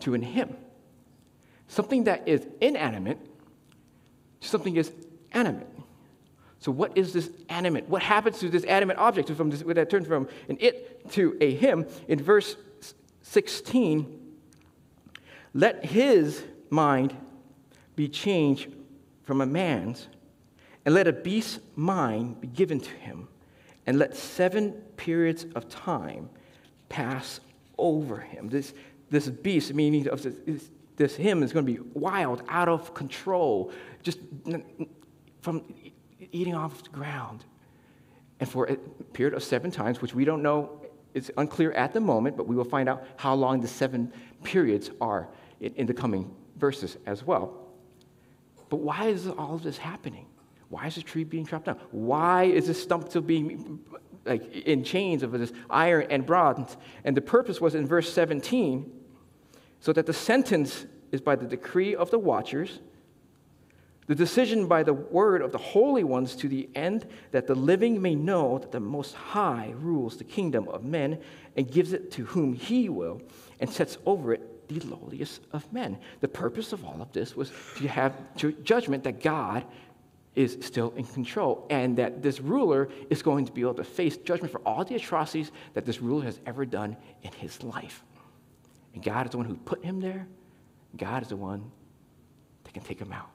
to 0.00 0.14
an 0.14 0.22
him. 0.22 0.56
Something 1.68 2.04
that 2.04 2.28
is 2.28 2.46
inanimate 2.60 3.18
to 4.40 4.48
something 4.48 4.76
is 4.76 4.92
animate. 5.32 5.66
So, 6.60 6.72
what 6.72 6.96
is 6.96 7.12
this 7.12 7.30
animate? 7.48 7.88
What 7.88 8.02
happens 8.02 8.38
to 8.40 8.48
this 8.48 8.64
animate 8.64 8.96
object 8.98 9.30
from 9.30 9.50
this, 9.50 9.62
that 9.62 9.90
turns 9.90 10.06
from 10.06 10.28
an 10.48 10.56
it 10.60 11.10
to 11.12 11.36
a 11.40 11.54
him? 11.54 11.86
In 12.08 12.20
verse 12.20 12.56
16, 13.22 14.20
let 15.54 15.84
his 15.84 16.42
mind 16.70 17.16
be 17.94 18.08
changed 18.08 18.68
from 19.26 19.42
a 19.42 19.46
man's, 19.46 20.06
and 20.86 20.94
let 20.94 21.06
a 21.06 21.12
beast's 21.12 21.58
mind 21.74 22.40
be 22.40 22.46
given 22.46 22.80
to 22.80 22.90
him, 22.92 23.28
and 23.86 23.98
let 23.98 24.16
seven 24.16 24.72
periods 24.96 25.44
of 25.54 25.68
time 25.68 26.30
pass 26.88 27.40
over 27.76 28.18
him. 28.18 28.48
This, 28.48 28.72
this 29.10 29.28
beast, 29.28 29.74
meaning 29.74 30.08
of 30.08 30.22
this, 30.22 30.70
this 30.96 31.16
him, 31.16 31.42
is 31.42 31.52
going 31.52 31.66
to 31.66 31.72
be 31.72 31.80
wild, 31.92 32.42
out 32.48 32.68
of 32.68 32.94
control, 32.94 33.72
just 34.02 34.20
from 35.42 35.74
eating 36.32 36.54
off 36.54 36.84
the 36.84 36.90
ground. 36.90 37.44
And 38.38 38.48
for 38.48 38.66
a 38.66 38.76
period 39.12 39.34
of 39.34 39.42
seven 39.42 39.70
times, 39.70 40.00
which 40.00 40.14
we 40.14 40.24
don't 40.24 40.42
know, 40.42 40.80
it's 41.14 41.30
unclear 41.36 41.72
at 41.72 41.92
the 41.92 42.00
moment, 42.00 42.36
but 42.36 42.46
we 42.46 42.54
will 42.54 42.64
find 42.64 42.88
out 42.88 43.04
how 43.16 43.34
long 43.34 43.60
the 43.60 43.68
seven 43.68 44.12
periods 44.44 44.90
are 45.00 45.28
in, 45.60 45.74
in 45.74 45.86
the 45.86 45.94
coming 45.94 46.32
verses 46.56 46.96
as 47.06 47.24
well. 47.24 47.65
But 48.68 48.76
why 48.78 49.06
is 49.06 49.26
all 49.28 49.54
of 49.54 49.62
this 49.62 49.78
happening? 49.78 50.26
Why 50.68 50.86
is 50.86 50.96
the 50.96 51.02
tree 51.02 51.24
being 51.24 51.46
chopped 51.46 51.66
down? 51.66 51.78
Why 51.90 52.44
is 52.44 52.66
this 52.66 52.82
stump 52.82 53.08
still 53.08 53.22
being 53.22 53.80
like 54.24 54.52
in 54.52 54.82
chains 54.82 55.22
of 55.22 55.32
this 55.32 55.52
iron 55.70 56.06
and 56.10 56.26
bronze? 56.26 56.76
And 57.04 57.16
the 57.16 57.20
purpose 57.20 57.60
was 57.60 57.74
in 57.74 57.86
verse 57.86 58.12
17, 58.12 58.90
so 59.80 59.92
that 59.92 60.06
the 60.06 60.12
sentence 60.12 60.86
is 61.12 61.20
by 61.20 61.36
the 61.36 61.46
decree 61.46 61.94
of 61.94 62.10
the 62.10 62.18
watchers 62.18 62.80
the 64.06 64.14
decision 64.14 64.66
by 64.66 64.82
the 64.84 64.92
word 64.92 65.42
of 65.42 65.50
the 65.50 65.58
holy 65.58 66.04
ones 66.04 66.36
to 66.36 66.48
the 66.48 66.68
end 66.74 67.06
that 67.32 67.46
the 67.46 67.54
living 67.54 68.00
may 68.00 68.14
know 68.14 68.58
that 68.58 68.70
the 68.70 68.80
Most 68.80 69.14
High 69.14 69.74
rules 69.76 70.16
the 70.16 70.24
kingdom 70.24 70.68
of 70.68 70.84
men 70.84 71.20
and 71.56 71.70
gives 71.70 71.92
it 71.92 72.12
to 72.12 72.24
whom 72.26 72.52
he 72.52 72.88
will 72.88 73.20
and 73.58 73.68
sets 73.68 73.98
over 74.06 74.32
it 74.32 74.55
the 74.68 74.80
lowliest 74.86 75.42
of 75.52 75.70
men. 75.72 75.98
The 76.20 76.28
purpose 76.28 76.72
of 76.72 76.84
all 76.84 77.00
of 77.00 77.12
this 77.12 77.36
was 77.36 77.50
to 77.76 77.88
have 77.88 78.14
judgment 78.64 79.04
that 79.04 79.20
God 79.22 79.64
is 80.34 80.58
still 80.60 80.92
in 80.96 81.04
control 81.04 81.66
and 81.70 81.96
that 81.96 82.22
this 82.22 82.40
ruler 82.40 82.88
is 83.08 83.22
going 83.22 83.46
to 83.46 83.52
be 83.52 83.62
able 83.62 83.74
to 83.74 83.84
face 83.84 84.18
judgment 84.18 84.52
for 84.52 84.60
all 84.60 84.84
the 84.84 84.94
atrocities 84.94 85.50
that 85.72 85.86
this 85.86 86.00
ruler 86.02 86.24
has 86.24 86.38
ever 86.46 86.66
done 86.66 86.96
in 87.22 87.32
his 87.32 87.62
life. 87.62 88.04
And 88.94 89.02
God 89.02 89.26
is 89.26 89.32
the 89.32 89.38
one 89.38 89.46
who 89.46 89.56
put 89.56 89.82
him 89.82 90.00
there, 90.00 90.26
God 90.96 91.22
is 91.22 91.28
the 91.28 91.36
one 91.36 91.70
that 92.64 92.74
can 92.74 92.82
take 92.82 93.00
him 93.00 93.12
out. 93.12 93.30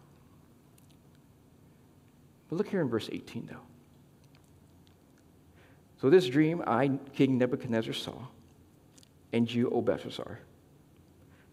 But 2.50 2.58
look 2.58 2.67
here 2.67 2.82
in 2.82 2.89
verse 2.89 3.10
18, 3.12 3.48
though. 3.50 3.58
So 6.02 6.10
this 6.10 6.28
dream 6.28 6.63
I, 6.65 6.89
King 7.13 7.38
Nebuchadnezzar, 7.38 7.94
saw, 7.94 8.17
and 9.32 9.52
you, 9.52 9.70
O 9.70 9.82
Belteshazzar. 9.82 10.39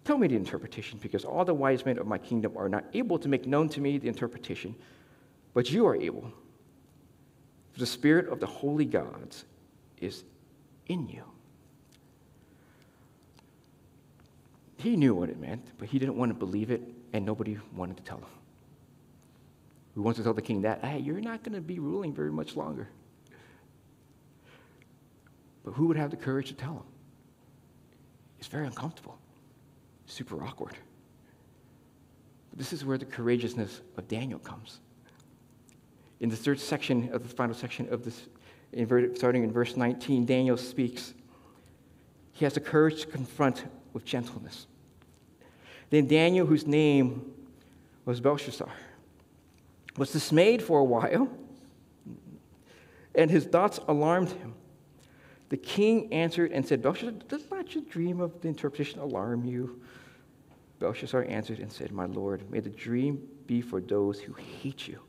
Tell 0.09 0.17
me 0.17 0.27
the 0.27 0.37
interpretation, 0.37 0.99
because 1.03 1.27
all 1.27 1.45
the 1.45 1.53
wise 1.53 1.85
men 1.85 1.99
of 1.99 2.07
my 2.07 2.17
kingdom 2.17 2.57
are 2.57 2.71
not 2.71 2.83
able 2.95 3.19
to 3.19 3.29
make 3.29 3.47
known 3.47 3.69
to 3.69 3.79
me 3.83 3.99
the 3.99 4.09
interpretation, 4.09 4.75
but 5.53 5.71
you 5.71 5.87
are 5.87 5.95
able. 5.95 6.33
The 7.77 7.85
spirit 7.85 8.27
of 8.31 8.41
the 8.41 8.47
holy 8.47 8.87
gods 8.87 9.45
is 10.01 10.25
in 10.87 11.11
you. 11.11 11.25
He 14.79 14.97
knew 14.97 15.15
what 15.15 15.29
it 15.29 15.39
meant, 15.39 15.73
but 15.77 15.89
he 15.89 15.99
didn't 15.99 16.17
want 16.17 16.31
to 16.31 16.35
believe 16.35 16.71
it, 16.71 16.81
and 17.13 17.27
nobody 17.27 17.59
wanted 17.77 17.99
to 17.99 18.03
tell 18.03 18.17
him 18.17 18.25
who 19.95 20.01
wants 20.01 20.17
to 20.17 20.25
tell 20.25 20.33
the 20.33 20.41
king 20.41 20.63
that, 20.63 20.83
hey, 20.83 21.01
you're 21.01 21.21
not 21.21 21.43
going 21.43 21.55
to 21.55 21.61
be 21.61 21.81
ruling 21.81 22.15
very 22.15 22.33
much 22.33 22.57
longer. 22.57 22.89
But 25.67 25.73
who 25.73 25.87
would 25.89 25.99
have 25.99 26.11
the 26.11 26.17
courage 26.17 26.49
to 26.49 26.55
tell 26.55 26.73
him? 26.73 26.87
It's 28.39 28.49
very 28.49 28.65
uncomfortable, 28.65 29.19
super 30.09 30.43
awkward. 30.43 30.77
But 32.51 32.59
this 32.59 32.73
is 32.73 32.85
where 32.85 32.99
the 32.99 33.05
courageousness 33.05 33.83
of 33.97 34.09
Daniel 34.09 34.41
comes. 34.41 34.81
In 36.21 36.29
the 36.29 36.37
third 36.37 36.59
section 36.59 37.11
of 37.13 37.23
the 37.23 37.29
final 37.29 37.55
section 37.55 37.93
of 37.93 38.05
this, 38.05 38.27
starting 39.17 39.45
in 39.45 39.53
verse 39.53 39.77
19, 39.77 40.27
Daniel 40.27 40.57
speaks. 40.57 41.15
He 42.33 42.45
has 42.45 42.55
the 42.55 42.61
courage 42.61 43.03
to 43.03 43.07
confront 43.07 43.65
with 43.93 44.05
gentleness. 44.05 44.67
Then 45.91 46.07
Daniel, 46.07 46.47
whose 46.47 46.67
name 46.67 47.33
was 48.05 48.21
Belteshazzar, 48.21 48.71
was 49.97 50.13
dismayed 50.13 50.63
for 50.63 50.81
a 50.81 50.85
while, 50.85 51.29
and 53.15 53.31
his 53.31 53.45
thoughts 53.45 53.81
alarmed 53.89 54.31
him. 54.31 54.55
The 55.49 55.57
king 55.57 56.13
answered 56.13 56.53
and 56.53 56.67
said, 56.67 56.83
Belteshazzar, 56.83 57.13
does 57.29 57.51
not 57.51 57.75
your 57.75 57.85
dream 57.85 58.21
of 58.21 58.41
the 58.41 58.49
interpretation 58.49 59.01
alarm 59.01 59.45
you? 59.45 59.81
Belteshazzar 60.79 61.25
answered 61.25 61.59
and 61.59 61.73
said, 61.73 61.91
My 61.91 62.07
Lord, 62.07 62.51
may 62.51 62.61
the 62.61 62.71
dream 62.71 63.27
be 63.47 63.61
for 63.61 63.81
those 63.81 64.21
who 64.21 64.35
hate 64.35 64.87
you, 64.87 65.01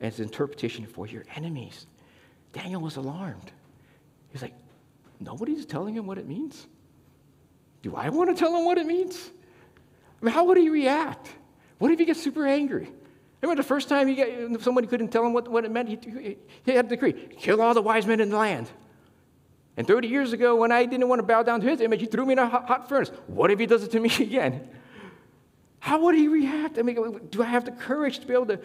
and 0.00 0.08
its 0.08 0.20
interpretation 0.20 0.86
for 0.86 1.06
your 1.06 1.24
enemies. 1.34 1.86
Daniel 2.52 2.80
was 2.80 2.96
alarmed. 2.96 3.50
He's 4.30 4.42
like, 4.42 4.54
Nobody's 5.20 5.64
telling 5.64 5.94
him 5.94 6.06
what 6.06 6.18
it 6.18 6.26
means. 6.26 6.66
Do 7.82 7.94
I 7.96 8.08
want 8.08 8.30
to 8.30 8.36
tell 8.36 8.54
him 8.56 8.64
what 8.64 8.78
it 8.78 8.86
means? 8.86 9.30
I 10.20 10.24
mean, 10.24 10.34
how 10.34 10.44
would 10.44 10.56
he 10.56 10.68
react? 10.68 11.28
What 11.78 11.90
if 11.90 11.98
he 11.98 12.04
gets 12.04 12.22
super 12.22 12.46
angry? 12.46 12.90
Remember 13.40 13.60
the 13.60 13.66
first 13.66 13.88
time 13.88 14.06
he 14.06 14.14
got, 14.14 14.62
somebody 14.62 14.86
couldn't 14.86 15.08
tell 15.08 15.24
him 15.24 15.32
what, 15.32 15.48
what 15.48 15.64
it 15.64 15.70
meant? 15.70 15.88
He, 15.88 16.36
he 16.64 16.72
had 16.72 16.86
a 16.86 16.88
decree 16.88 17.12
kill 17.12 17.60
all 17.60 17.74
the 17.74 17.82
wise 17.82 18.06
men 18.06 18.20
in 18.20 18.30
the 18.30 18.36
land. 18.36 18.70
And 19.76 19.86
30 19.86 20.08
years 20.08 20.32
ago, 20.32 20.56
when 20.56 20.70
I 20.70 20.84
didn't 20.84 21.08
want 21.08 21.20
to 21.20 21.22
bow 21.26 21.42
down 21.42 21.60
to 21.60 21.68
his 21.68 21.80
image, 21.80 22.00
he 22.00 22.06
threw 22.06 22.26
me 22.26 22.32
in 22.32 22.38
a 22.38 22.46
hot, 22.46 22.88
furnace. 22.88 23.10
What 23.26 23.50
if 23.50 23.58
he 23.58 23.66
does 23.66 23.82
it 23.82 23.90
to 23.92 24.00
me 24.00 24.10
again? 24.20 24.68
How 25.80 26.00
would 26.00 26.14
he 26.14 26.28
react? 26.28 26.78
I 26.78 26.82
mean, 26.82 27.20
do 27.30 27.42
I 27.42 27.46
have 27.46 27.64
the 27.64 27.72
courage 27.72 28.20
to 28.20 28.26
be 28.26 28.34
able 28.34 28.46
to 28.46 28.60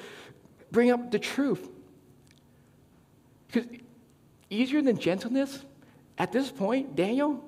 bring 0.72 0.92
up 0.92 1.12
the 1.12 1.20
truth? 1.20 1.68
Because 3.48 3.66
easier 4.50 4.82
than 4.82 5.00
gentleness, 5.00 5.64
at 6.18 6.32
this 6.32 6.52
point, 6.52 6.96
Daniel, 6.96 7.44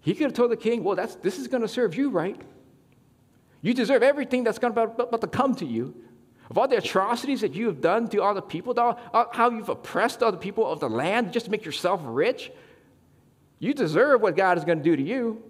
he 0.00 0.14
could 0.14 0.24
have 0.24 0.32
told 0.32 0.50
the 0.50 0.56
king, 0.56 0.84
well, 0.84 0.96
that's, 0.96 1.16
this 1.16 1.38
is 1.38 1.48
going 1.48 1.62
to 1.62 1.68
serve 1.68 1.96
you, 1.96 2.10
right? 2.10 2.40
You 3.60 3.74
deserve 3.74 4.02
everything 4.02 4.44
that's 4.44 4.58
going 4.58 4.72
about, 4.72 4.98
about 4.98 5.20
to 5.20 5.26
come 5.26 5.54
to 5.56 5.66
you. 5.66 5.94
Of 6.50 6.56
all 6.56 6.66
the 6.66 6.78
atrocities 6.78 7.42
that 7.42 7.54
you 7.54 7.66
have 7.66 7.82
done 7.82 8.08
to 8.08 8.22
all 8.22 8.32
the 8.32 8.40
people, 8.40 8.74
how 9.12 9.50
you've 9.50 9.68
oppressed 9.68 10.22
all 10.22 10.32
the 10.32 10.38
people 10.38 10.66
of 10.66 10.80
the 10.80 10.88
land 10.88 11.32
just 11.32 11.46
to 11.46 11.50
make 11.50 11.64
yourself 11.64 12.00
rich, 12.04 12.50
you 13.58 13.74
deserve 13.74 14.20
what 14.20 14.36
God 14.36 14.58
is 14.58 14.64
going 14.64 14.78
to 14.78 14.84
do 14.84 14.96
to 14.96 15.02
you. 15.02 15.42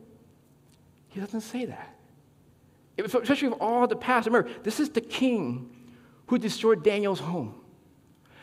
He 1.09 1.21
doesn't 1.21 1.43
say 1.43 1.67
that. 1.67 1.95
Especially 2.99 3.49
with 3.49 3.61
all 3.61 3.87
the 3.87 3.97
past. 3.97 4.27
Remember, 4.27 4.51
this 4.63 4.81
is 4.81 4.91
the 4.91 5.01
king 5.01 5.71
who 6.27 6.39
destroyed 6.39 6.83
Daniel's 6.83 7.21
home. 7.21 7.55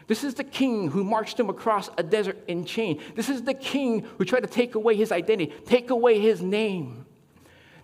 This 0.08 0.24
is 0.24 0.36
the 0.36 0.44
king 0.44 0.90
who 0.90 1.04
marched 1.04 1.40
him 1.40 1.50
across 1.50 1.90
a 1.98 2.04
desert 2.04 2.38
in 2.48 2.64
chain. 2.64 3.02
This 3.16 3.28
is 3.28 3.42
the 3.42 3.54
king 3.54 4.06
who 4.18 4.26
tried 4.26 4.42
to 4.42 4.48
take 4.48 4.76
away 4.76 4.96
his 4.96 5.12
identity, 5.12 5.52
take 5.66 5.90
away 5.90 6.20
his 6.20 6.42
name. 6.42 7.06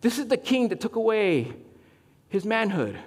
This 0.02 0.20
is 0.20 0.28
the 0.28 0.38
king 0.38 0.70
that 0.70 0.80
took 0.80 0.96
away 0.96 1.52
his 2.30 2.46
manhood. 2.46 2.98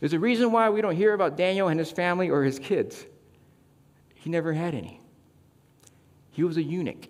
There's 0.00 0.12
a 0.12 0.18
reason 0.18 0.52
why 0.52 0.68
we 0.68 0.82
don't 0.82 0.94
hear 0.94 1.14
about 1.14 1.36
Daniel 1.36 1.68
and 1.68 1.78
his 1.78 1.90
family 1.90 2.28
or 2.28 2.44
his 2.44 2.58
kids. 2.58 3.04
He 4.14 4.28
never 4.28 4.52
had 4.52 4.74
any. 4.74 5.00
He 6.30 6.44
was 6.44 6.58
a 6.58 6.62
eunuch. 6.62 7.08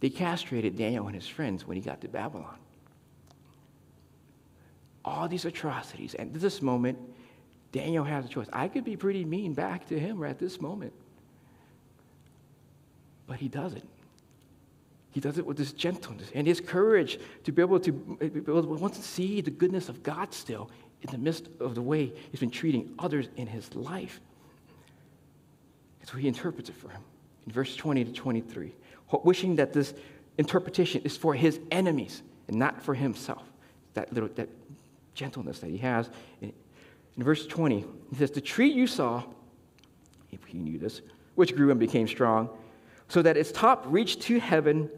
They 0.00 0.10
castrated 0.10 0.76
Daniel 0.76 1.06
and 1.06 1.14
his 1.14 1.26
friends 1.26 1.66
when 1.66 1.76
he 1.76 1.82
got 1.82 2.00
to 2.02 2.08
Babylon. 2.08 2.56
All 5.04 5.28
these 5.28 5.44
atrocities. 5.44 6.14
And 6.14 6.34
at 6.34 6.40
this 6.40 6.60
moment, 6.60 6.98
Daniel 7.72 8.04
has 8.04 8.24
a 8.24 8.28
choice. 8.28 8.48
I 8.52 8.68
could 8.68 8.84
be 8.84 8.96
pretty 8.96 9.24
mean 9.24 9.54
back 9.54 9.86
to 9.88 9.98
him 9.98 10.18
right 10.18 10.30
at 10.30 10.38
this 10.38 10.60
moment. 10.60 10.92
But 13.26 13.38
he 13.38 13.48
doesn't. 13.48 13.88
He 15.10 15.20
does 15.20 15.38
it 15.38 15.46
with 15.46 15.56
this 15.56 15.72
gentleness 15.72 16.30
and 16.34 16.46
his 16.46 16.60
courage 16.60 17.18
to 17.44 17.52
be 17.52 17.62
able 17.62 17.80
to, 17.80 17.92
be 17.92 18.38
able 18.38 18.78
to 18.78 18.94
to 18.94 19.02
see 19.02 19.40
the 19.40 19.50
goodness 19.50 19.88
of 19.88 20.02
God 20.02 20.34
still 20.34 20.70
in 21.00 21.10
the 21.10 21.18
midst 21.18 21.48
of 21.58 21.74
the 21.74 21.80
way 21.80 22.12
he's 22.30 22.40
been 22.40 22.50
treating 22.50 22.94
others 22.98 23.28
in 23.36 23.46
his 23.46 23.74
life. 23.74 24.20
And 26.00 26.08
so 26.08 26.18
he 26.18 26.28
interprets 26.28 26.68
it 26.68 26.76
for 26.76 26.90
him 26.90 27.00
in 27.46 27.52
verse 27.52 27.74
20 27.76 28.04
to 28.04 28.12
23 28.12 28.74
wishing 29.10 29.56
that 29.56 29.72
this 29.72 29.94
interpretation 30.38 31.02
is 31.04 31.16
for 31.16 31.34
his 31.34 31.60
enemies 31.70 32.22
and 32.48 32.56
not 32.56 32.82
for 32.82 32.94
himself. 32.94 33.44
That 33.94 34.12
little 34.12 34.28
that 34.34 34.48
gentleness 35.14 35.58
that 35.60 35.70
he 35.70 35.78
has. 35.78 36.08
In, 36.40 36.52
in 37.16 37.22
verse 37.24 37.46
20, 37.46 37.84
he 38.10 38.16
says, 38.16 38.30
The 38.30 38.40
tree 38.40 38.68
you 38.68 38.86
saw, 38.86 39.24
if 40.30 40.44
he 40.44 40.58
knew 40.58 40.78
this, 40.78 41.00
which 41.34 41.56
grew 41.56 41.70
and 41.70 41.80
became 41.80 42.06
strong, 42.06 42.50
so 43.08 43.22
that 43.22 43.36
its 43.36 43.50
top 43.50 43.84
reached 43.88 44.22
to 44.22 44.38
heaven, 44.38 44.90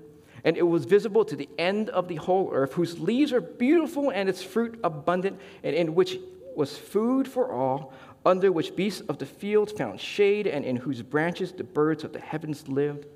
and 0.45 0.57
it 0.57 0.63
was 0.63 0.85
visible 0.85 1.25
to 1.25 1.37
the 1.37 1.49
end 1.59 1.89
of 1.91 2.09
the 2.09 2.17
whole 2.17 2.51
earth, 2.53 2.75
whose 2.75 2.99
leaves 2.99 3.33
are 3.33 3.41
beautiful 3.41 4.11
and 4.11 4.29
its 4.29 4.43
fruit 4.43 4.79
abundant, 4.85 5.39
and 5.63 5.75
in 5.75 5.95
which 5.95 6.19
was 6.55 6.77
food 6.77 7.29
for 7.29 7.53
all, 7.53 7.93
under 8.27 8.51
which 8.51 8.75
beasts 8.75 9.01
of 9.03 9.19
the 9.19 9.27
field 9.27 9.71
found 9.77 10.01
shade, 10.01 10.47
and 10.47 10.65
in 10.65 10.77
whose 10.77 11.03
branches 11.03 11.53
the 11.53 11.65
birds 11.65 12.03
of 12.05 12.13
the 12.13 12.21
heavens 12.21 12.69
lived. 12.69 13.07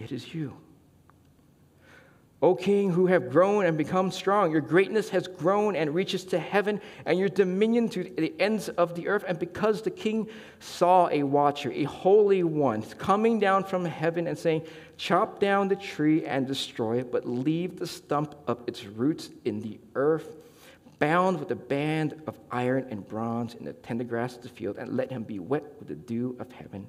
It 0.00 0.12
is 0.12 0.34
you. 0.34 0.56
O 2.42 2.54
King, 2.54 2.90
who 2.90 3.06
have 3.06 3.30
grown 3.30 3.66
and 3.66 3.76
become 3.76 4.10
strong, 4.10 4.50
your 4.50 4.62
greatness 4.62 5.10
has 5.10 5.28
grown 5.28 5.76
and 5.76 5.94
reaches 5.94 6.24
to 6.24 6.38
heaven, 6.38 6.80
and 7.04 7.18
your 7.18 7.28
dominion 7.28 7.90
to 7.90 8.02
the 8.04 8.32
ends 8.40 8.70
of 8.70 8.94
the 8.94 9.08
earth. 9.08 9.24
And 9.28 9.38
because 9.38 9.82
the 9.82 9.90
king 9.90 10.26
saw 10.58 11.10
a 11.10 11.22
watcher, 11.22 11.70
a 11.70 11.84
holy 11.84 12.42
one, 12.42 12.80
coming 12.80 13.38
down 13.38 13.64
from 13.64 13.84
heaven 13.84 14.26
and 14.26 14.38
saying, 14.38 14.62
Chop 14.96 15.38
down 15.38 15.68
the 15.68 15.76
tree 15.76 16.24
and 16.24 16.46
destroy 16.46 17.00
it, 17.00 17.12
but 17.12 17.28
leave 17.28 17.78
the 17.78 17.86
stump 17.86 18.34
of 18.46 18.62
its 18.66 18.86
roots 18.86 19.28
in 19.44 19.60
the 19.60 19.78
earth, 19.94 20.36
bound 20.98 21.40
with 21.40 21.50
a 21.50 21.56
band 21.56 22.22
of 22.26 22.38
iron 22.50 22.86
and 22.90 23.06
bronze 23.06 23.52
in 23.52 23.66
the 23.66 23.74
tender 23.74 24.04
grass 24.04 24.36
of 24.36 24.42
the 24.42 24.48
field, 24.48 24.78
and 24.78 24.96
let 24.96 25.10
him 25.10 25.24
be 25.24 25.38
wet 25.38 25.64
with 25.78 25.88
the 25.88 25.94
dew 25.94 26.36
of 26.40 26.50
heaven 26.52 26.88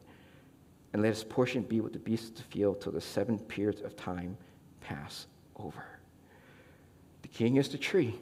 and 0.94 1.02
let 1.02 1.10
his 1.10 1.24
portion 1.24 1.64
be 1.64 1.80
with 1.80 1.94
the 1.94 2.00
beasts 2.00 2.30
of 2.30 2.36
the 2.38 2.44
field 2.44 2.82
till 2.82 2.92
the 2.92 3.02
seven 3.02 3.40
periods 3.40 3.82
of 3.82 3.96
time 3.96 4.38
pass 4.82 5.28
over. 5.58 5.86
The 7.22 7.28
king 7.28 7.58
is 7.58 7.70
the 7.70 7.78
tree. 7.78 8.16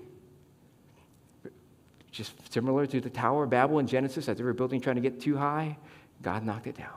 Just 2.11 2.33
similar 2.51 2.85
to 2.85 2.99
the 2.99 3.09
Tower 3.09 3.43
of 3.43 3.49
Babel 3.49 3.79
in 3.79 3.87
Genesis, 3.87 4.27
as 4.27 4.37
they 4.37 4.43
were 4.43 4.53
building, 4.53 4.81
trying 4.81 4.95
to 4.95 5.01
get 5.01 5.19
too 5.19 5.37
high, 5.37 5.77
God 6.21 6.43
knocked 6.43 6.67
it 6.67 6.77
down. 6.77 6.89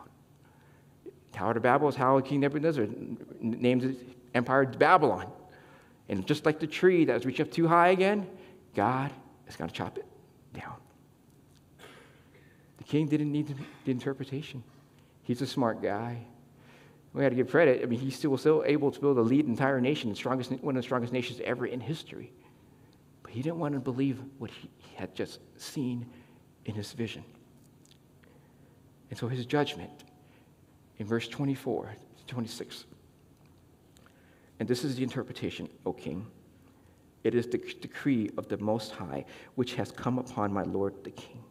Tower 1.33 1.53
of 1.53 1.63
Babel 1.63 1.89
is 1.89 1.95
how 1.95 2.21
King 2.21 2.41
Nebuchadnezzar 2.41 2.87
named 3.41 3.83
his 3.83 3.97
empire 4.35 4.67
Babylon. 4.67 5.31
And 6.09 6.27
just 6.27 6.45
like 6.45 6.61
the 6.61 6.67
tree 6.67 7.05
that 7.07 7.15
was 7.15 7.25
reaching 7.25 7.47
up 7.47 7.53
too 7.53 7.69
high 7.69 7.89
again, 7.89 8.27
God 8.75 9.11
is 9.49 9.57
going 9.57 9.71
to 9.71 9.75
chop 9.75 9.97
it 9.97 10.07
down. 10.53 10.75
The 12.79 12.85
king 12.85 13.07
didn't 13.07 13.31
need 13.31 13.55
the 13.85 13.91
interpretation. 13.91 14.63
He's 15.23 15.41
a 15.41 15.47
smart 15.47 15.83
guy. 15.83 16.25
We 17.13 17.23
had 17.23 17.31
to 17.31 17.37
give 17.37 17.51
credit. 17.51 17.83
I 17.83 17.87
mean, 17.87 18.01
he 18.01 18.11
still, 18.11 18.37
still 18.37 18.63
able 18.67 18.91
to 18.91 19.01
build 19.01 19.19
a 19.19 19.23
lead 19.23 19.47
entire 19.47 19.81
nation, 19.81 20.11
the 20.11 20.17
strongest, 20.17 20.51
one 20.63 20.77
of 20.77 20.83
the 20.83 20.87
strongest 20.87 21.13
nations 21.13 21.41
ever 21.45 21.67
in 21.67 21.81
history. 21.81 22.33
But 23.23 23.33
he 23.33 23.43
didn't 23.43 23.59
want 23.59 23.75
to 23.75 23.81
believe 23.81 24.21
what 24.39 24.51
he 24.51 24.71
had 24.95 25.15
just 25.15 25.41
seen 25.57 26.07
in 26.65 26.75
his 26.75 26.93
vision. 26.93 27.25
And 29.11 29.19
so 29.19 29.29
his 29.29 29.45
judgment 29.45 29.91
in 30.99 31.07
verse 31.07 31.29
24 31.29 31.95
to 32.17 32.27
26. 32.27 32.87
And 34.59 34.69
this 34.69 34.85
is 34.85 34.97
the 34.97 35.03
interpretation, 35.03 35.69
O 35.85 35.93
king. 35.93 36.27
It 37.25 37.35
is 37.35 37.47
the 37.47 37.59
decree 37.59 38.31
of 38.39 38.49
the 38.49 38.57
Most 38.57 38.93
High 38.93 39.27
which 39.55 39.75
has 39.75 39.93
come 39.93 40.19
upon 40.19 40.53
my 40.53 40.63
Lord 40.63 40.95
the 41.05 41.11
king 41.11 41.45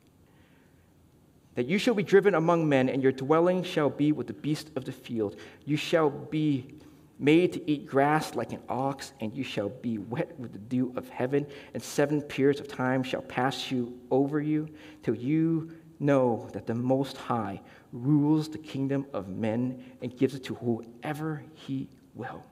that 1.55 1.67
you 1.67 1.77
shall 1.77 1.93
be 1.93 2.03
driven 2.03 2.35
among 2.35 2.67
men, 2.67 2.89
and 2.89 3.03
your 3.03 3.11
dwelling 3.11 3.63
shall 3.63 3.89
be 3.89 4.11
with 4.11 4.27
the 4.27 4.33
beasts 4.33 4.71
of 4.75 4.85
the 4.85 4.91
field. 4.91 5.35
You 5.65 5.77
shall 5.77 6.09
be 6.09 6.75
made 7.19 7.53
to 7.53 7.69
eat 7.69 7.85
grass 7.85 8.35
like 8.35 8.51
an 8.51 8.61
ox, 8.69 9.13
and 9.19 9.35
you 9.35 9.43
shall 9.43 9.69
be 9.69 9.97
wet 9.97 10.37
with 10.39 10.53
the 10.53 10.59
dew 10.59 10.93
of 10.95 11.07
heaven, 11.09 11.45
and 11.73 11.83
seven 11.83 12.21
periods 12.21 12.59
of 12.59 12.67
time 12.67 13.03
shall 13.03 13.21
pass 13.21 13.71
you 13.71 13.99
over 14.09 14.39
you, 14.39 14.69
till 15.03 15.15
you 15.15 15.71
know 15.99 16.49
that 16.53 16.65
the 16.65 16.73
Most 16.73 17.17
High 17.17 17.61
rules 17.93 18.49
the 18.49 18.57
kingdom 18.57 19.05
of 19.13 19.27
men 19.27 19.83
and 20.01 20.17
gives 20.17 20.33
it 20.33 20.43
to 20.45 20.55
whoever 20.55 21.43
he 21.53 21.87
will. 22.15 22.43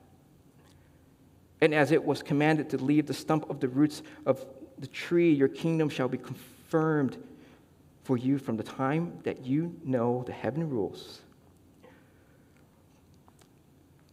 And 1.60 1.74
as 1.74 1.90
it 1.90 2.04
was 2.04 2.22
commanded 2.22 2.70
to 2.70 2.78
leave 2.78 3.06
the 3.06 3.14
stump 3.14 3.50
of 3.50 3.60
the 3.60 3.68
roots 3.68 4.02
of 4.24 4.44
the 4.78 4.86
tree, 4.86 5.32
your 5.32 5.48
kingdom 5.48 5.88
shall 5.88 6.08
be 6.08 6.18
confirmed 6.18 7.16
for 8.10 8.16
you 8.16 8.38
from 8.38 8.56
the 8.56 8.64
time 8.64 9.16
that 9.22 9.46
you 9.46 9.72
know 9.84 10.24
the 10.26 10.32
heaven 10.32 10.68
rules. 10.68 11.20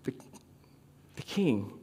The, 0.03 0.13
the 1.15 1.23
king 1.23 1.73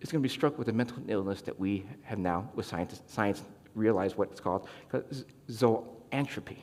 is 0.00 0.10
going 0.10 0.20
to 0.20 0.28
be 0.28 0.28
struck 0.28 0.58
with 0.58 0.68
a 0.70 0.72
mental 0.72 0.98
illness 1.06 1.40
that 1.42 1.56
we 1.56 1.86
have 2.02 2.18
now, 2.18 2.50
with 2.56 2.66
science, 2.66 3.00
science 3.06 3.44
realize 3.76 4.18
what 4.18 4.32
it's 4.32 4.40
called, 4.40 4.68
zoanthropy. 5.48 6.56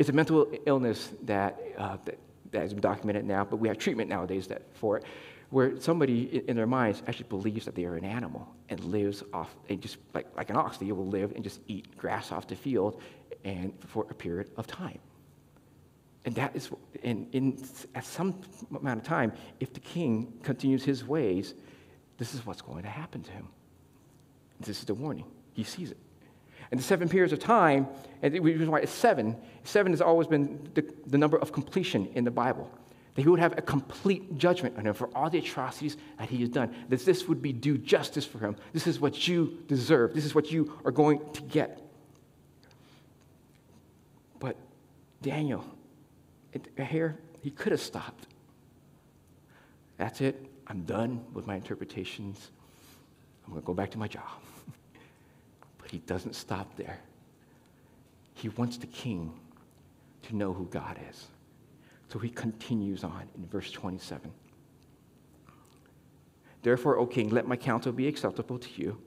It's 0.00 0.08
a 0.08 0.12
mental 0.12 0.50
illness 0.66 1.10
that, 1.26 1.60
uh, 1.78 1.98
that, 2.06 2.18
that 2.50 2.62
has 2.62 2.72
been 2.72 2.80
documented 2.80 3.24
now, 3.24 3.44
but 3.44 3.58
we 3.58 3.68
have 3.68 3.78
treatment 3.78 4.10
nowadays 4.10 4.48
that, 4.48 4.62
for 4.74 4.96
it 4.96 5.04
where 5.50 5.80
somebody 5.80 6.42
in 6.48 6.56
their 6.56 6.66
minds 6.66 7.02
actually 7.06 7.28
believes 7.28 7.64
that 7.66 7.74
they 7.74 7.84
are 7.84 7.96
an 7.96 8.04
animal 8.04 8.48
and 8.68 8.82
lives 8.84 9.22
off, 9.32 9.54
and 9.68 9.80
just 9.80 9.98
like, 10.12 10.26
like 10.36 10.50
an 10.50 10.56
ox, 10.56 10.76
they 10.78 10.90
will 10.92 11.06
live 11.06 11.32
and 11.32 11.44
just 11.44 11.60
eat 11.68 11.96
grass 11.96 12.32
off 12.32 12.46
the 12.48 12.56
field 12.56 13.00
and 13.44 13.72
for 13.86 14.06
a 14.10 14.14
period 14.14 14.50
of 14.56 14.66
time. 14.66 14.98
And 16.24 16.34
that 16.34 16.56
is, 16.56 16.70
and 17.04 17.28
in, 17.32 17.56
at 17.94 18.04
some 18.04 18.40
amount 18.76 19.00
of 19.00 19.06
time, 19.06 19.32
if 19.60 19.72
the 19.72 19.78
king 19.80 20.32
continues 20.42 20.82
his 20.82 21.04
ways, 21.06 21.54
this 22.18 22.34
is 22.34 22.44
what's 22.44 22.62
going 22.62 22.82
to 22.82 22.88
happen 22.88 23.22
to 23.22 23.30
him. 23.30 23.46
This 24.58 24.80
is 24.80 24.84
the 24.84 24.94
warning. 24.94 25.26
He 25.52 25.62
sees 25.62 25.92
it. 25.92 25.98
And 26.72 26.80
the 26.80 26.84
seven 26.84 27.08
periods 27.08 27.32
of 27.32 27.38
time, 27.38 27.86
and 28.22 28.34
the 28.34 28.40
reason 28.40 28.72
why 28.72 28.80
it's 28.80 28.90
seven, 28.90 29.36
seven 29.62 29.92
has 29.92 30.00
always 30.00 30.26
been 30.26 30.68
the, 30.74 30.84
the 31.06 31.16
number 31.16 31.36
of 31.36 31.52
completion 31.52 32.08
in 32.14 32.24
the 32.24 32.30
Bible. 32.32 32.68
That 33.16 33.22
he 33.22 33.28
would 33.28 33.40
have 33.40 33.56
a 33.56 33.62
complete 33.62 34.36
judgment 34.36 34.76
on 34.76 34.86
him 34.86 34.92
for 34.92 35.08
all 35.16 35.30
the 35.30 35.38
atrocities 35.38 35.96
that 36.18 36.28
he 36.28 36.38
has 36.40 36.50
done. 36.50 36.74
That 36.90 37.04
this 37.04 37.26
would 37.26 37.40
be 37.40 37.52
due 37.52 37.78
justice 37.78 38.26
for 38.26 38.38
him. 38.38 38.56
This 38.74 38.86
is 38.86 39.00
what 39.00 39.26
you 39.26 39.58
deserve. 39.66 40.14
This 40.14 40.26
is 40.26 40.34
what 40.34 40.52
you 40.52 40.78
are 40.84 40.92
going 40.92 41.20
to 41.32 41.42
get. 41.42 41.80
But 44.38 44.56
Daniel, 45.22 45.64
here, 46.78 47.16
he 47.42 47.50
could 47.50 47.72
have 47.72 47.80
stopped. 47.80 48.26
That's 49.96 50.20
it. 50.20 50.36
I'm 50.66 50.82
done 50.82 51.24
with 51.32 51.46
my 51.46 51.54
interpretations. 51.54 52.50
I'm 53.46 53.52
going 53.52 53.62
to 53.62 53.66
go 53.66 53.72
back 53.72 53.90
to 53.92 53.98
my 53.98 54.08
job. 54.08 54.28
but 55.78 55.90
he 55.90 55.98
doesn't 56.00 56.34
stop 56.34 56.76
there. 56.76 56.98
He 58.34 58.50
wants 58.50 58.76
the 58.76 58.88
king 58.88 59.32
to 60.24 60.36
know 60.36 60.52
who 60.52 60.66
God 60.66 60.98
is. 61.08 61.28
So 62.08 62.18
he 62.18 62.28
continues 62.28 63.04
on 63.04 63.28
in 63.36 63.46
verse 63.46 63.70
27. 63.70 64.32
Therefore, 66.62 66.98
O 66.98 67.06
king, 67.06 67.30
let 67.30 67.46
my 67.46 67.56
counsel 67.56 67.92
be 67.92 68.08
acceptable 68.08 68.58
to 68.58 68.68
you. 68.74 68.98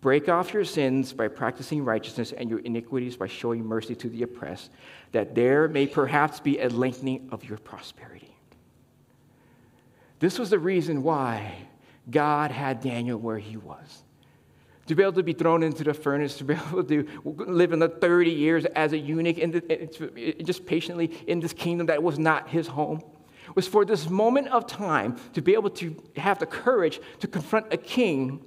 Break 0.00 0.28
off 0.28 0.52
your 0.52 0.64
sins 0.64 1.12
by 1.12 1.28
practicing 1.28 1.84
righteousness 1.84 2.32
and 2.32 2.50
your 2.50 2.60
iniquities 2.60 3.16
by 3.16 3.26
showing 3.26 3.64
mercy 3.64 3.94
to 3.96 4.08
the 4.08 4.22
oppressed, 4.22 4.70
that 5.12 5.34
there 5.34 5.66
may 5.66 5.86
perhaps 5.86 6.40
be 6.40 6.60
a 6.60 6.68
lengthening 6.68 7.28
of 7.32 7.42
your 7.42 7.58
prosperity. 7.58 8.36
This 10.20 10.38
was 10.38 10.50
the 10.50 10.58
reason 10.58 11.02
why 11.02 11.56
God 12.08 12.50
had 12.50 12.80
Daniel 12.80 13.18
where 13.18 13.38
he 13.38 13.56
was. 13.56 14.03
To 14.86 14.94
be 14.94 15.02
able 15.02 15.14
to 15.14 15.22
be 15.22 15.32
thrown 15.32 15.62
into 15.62 15.82
the 15.84 15.94
furnace, 15.94 16.36
to 16.38 16.44
be 16.44 16.54
able 16.54 16.84
to 16.84 17.06
live 17.24 17.72
in 17.72 17.78
the 17.78 17.88
30 17.88 18.30
years 18.30 18.64
as 18.66 18.92
a 18.92 18.98
eunuch, 18.98 19.38
and 19.38 19.62
just 20.44 20.66
patiently 20.66 21.06
in 21.26 21.40
this 21.40 21.52
kingdom 21.52 21.86
that 21.86 22.02
was 22.02 22.18
not 22.18 22.48
his 22.48 22.66
home, 22.66 23.02
was 23.54 23.68
for 23.68 23.84
this 23.84 24.08
moment 24.08 24.48
of 24.48 24.66
time 24.66 25.16
to 25.32 25.42
be 25.42 25.54
able 25.54 25.70
to 25.70 26.02
have 26.16 26.38
the 26.38 26.46
courage 26.46 27.00
to 27.20 27.26
confront 27.26 27.72
a 27.72 27.76
king, 27.76 28.44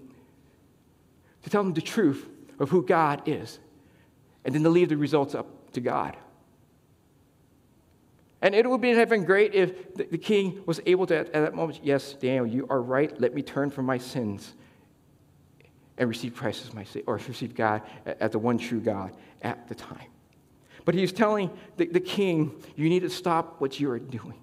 to 1.44 1.50
tell 1.50 1.62
him 1.62 1.74
the 1.74 1.82
truth 1.82 2.28
of 2.60 2.70
who 2.70 2.84
God 2.84 3.22
is, 3.26 3.60
and 4.44 4.54
then 4.54 4.64
to 4.64 4.70
leave 4.70 4.90
the 4.90 4.98
results 4.98 5.36
up 5.36 5.72
to 5.74 5.82
God. 5.82 6.18
And 8.42 8.54
it 8.54 8.70
would 8.70 8.84
have 8.84 9.10
been 9.10 9.24
great 9.24 9.56
if 9.56 9.96
the, 9.96 10.06
the 10.06 10.18
king 10.18 10.62
was 10.66 10.80
able 10.86 11.08
to, 11.08 11.18
at 11.18 11.34
that 11.34 11.56
moment, 11.56 11.80
yes, 11.82 12.14
Daniel, 12.14 12.46
you 12.46 12.68
are 12.70 12.82
right. 12.82 13.20
Let 13.20 13.34
me 13.34 13.42
turn 13.42 13.72
from 13.72 13.86
my 13.86 13.98
sins 13.98 14.54
and 15.98 16.08
receive 16.08 16.36
Christ 16.36 16.66
as 16.66 16.74
my 16.74 16.84
Savior, 16.84 17.04
or 17.08 17.16
receive 17.28 17.56
God 17.56 17.82
as 18.06 18.32
the 18.32 18.40
one 18.40 18.58
true 18.58 18.80
God 18.80 19.14
at 19.42 19.68
the 19.68 19.76
time. 19.76 20.08
But 20.86 20.96
he's 20.96 21.12
telling 21.12 21.50
the, 21.76 21.88
the 21.88 22.00
king, 22.00 22.64
you 22.76 22.88
need 22.88 23.02
to 23.02 23.10
stop 23.10 23.60
what 23.60 23.80
you 23.80 23.90
are 23.92 24.00
doing. 24.00 24.36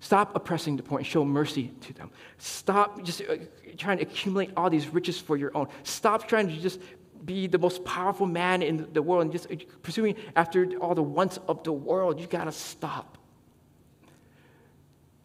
Stop 0.00 0.36
oppressing 0.36 0.76
the 0.76 0.82
poor 0.82 0.98
and 0.98 1.06
show 1.06 1.24
mercy 1.24 1.72
to 1.80 1.92
them. 1.94 2.10
Stop 2.38 3.02
just 3.02 3.22
uh, 3.22 3.36
trying 3.76 3.98
to 3.98 4.02
accumulate 4.02 4.50
all 4.56 4.68
these 4.68 4.88
riches 4.88 5.18
for 5.18 5.36
your 5.36 5.56
own. 5.56 5.68
Stop 5.84 6.28
trying 6.28 6.48
to 6.48 6.56
just 6.56 6.80
be 7.24 7.46
the 7.46 7.58
most 7.58 7.84
powerful 7.84 8.26
man 8.26 8.62
in 8.62 8.88
the 8.92 9.02
world 9.02 9.22
and 9.22 9.32
just 9.32 9.48
pursuing 9.82 10.14
after 10.36 10.70
all 10.80 10.94
the 10.94 11.02
wants 11.02 11.38
of 11.48 11.64
the 11.64 11.72
world. 11.72 12.20
You 12.20 12.26
got 12.26 12.44
to 12.44 12.52
stop. 12.52 13.18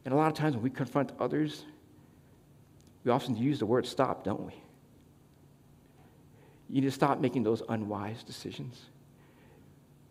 And 0.05 0.13
a 0.13 0.17
lot 0.17 0.27
of 0.27 0.33
times 0.33 0.55
when 0.55 0.63
we 0.63 0.69
confront 0.69 1.11
others, 1.19 1.65
we 3.03 3.11
often 3.11 3.35
use 3.35 3.59
the 3.59 3.65
word 3.65 3.85
stop, 3.85 4.23
don't 4.23 4.45
we? 4.45 4.53
You 6.71 6.81
need 6.81 6.87
to 6.87 6.91
stop 6.91 7.19
making 7.19 7.43
those 7.43 7.61
unwise 7.67 8.23
decisions. 8.23 8.79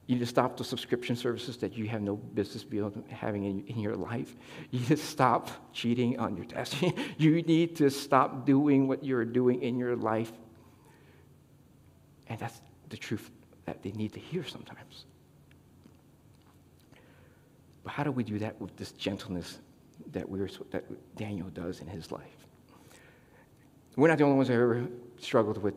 You 0.06 0.16
need 0.16 0.20
to 0.20 0.26
stop 0.26 0.56
the 0.56 0.64
subscription 0.64 1.16
services 1.16 1.56
that 1.58 1.76
you 1.76 1.88
have 1.88 2.02
no 2.02 2.16
business 2.16 2.64
being 2.64 3.04
having 3.08 3.44
in, 3.44 3.64
in 3.66 3.78
your 3.78 3.96
life. 3.96 4.36
You 4.70 4.80
need 4.80 4.88
to 4.88 4.96
stop 4.96 5.50
cheating 5.72 6.18
on 6.18 6.36
your 6.36 6.44
test. 6.44 6.76
you 7.18 7.42
need 7.42 7.76
to 7.76 7.90
stop 7.90 8.44
doing 8.44 8.88
what 8.88 9.04
you're 9.04 9.24
doing 9.24 9.62
in 9.62 9.78
your 9.78 9.96
life 9.96 10.32
and 12.30 12.38
that's 12.38 12.62
the 12.88 12.96
truth 12.96 13.28
that 13.66 13.82
they 13.82 13.90
need 13.90 14.12
to 14.14 14.20
hear 14.20 14.44
sometimes. 14.44 15.04
But 17.82 17.92
how 17.92 18.04
do 18.04 18.12
we 18.12 18.22
do 18.22 18.38
that 18.38 18.58
with 18.60 18.76
this 18.76 18.92
gentleness 18.92 19.58
that, 20.12 20.28
we're, 20.28 20.48
that 20.70 20.84
Daniel 21.16 21.48
does 21.48 21.80
in 21.80 21.88
his 21.88 22.10
life? 22.12 22.46
We're 23.96 24.08
not 24.08 24.18
the 24.18 24.24
only 24.24 24.36
ones 24.36 24.48
that 24.48 24.54
ever 24.54 24.86
struggled 25.18 25.60
with 25.62 25.74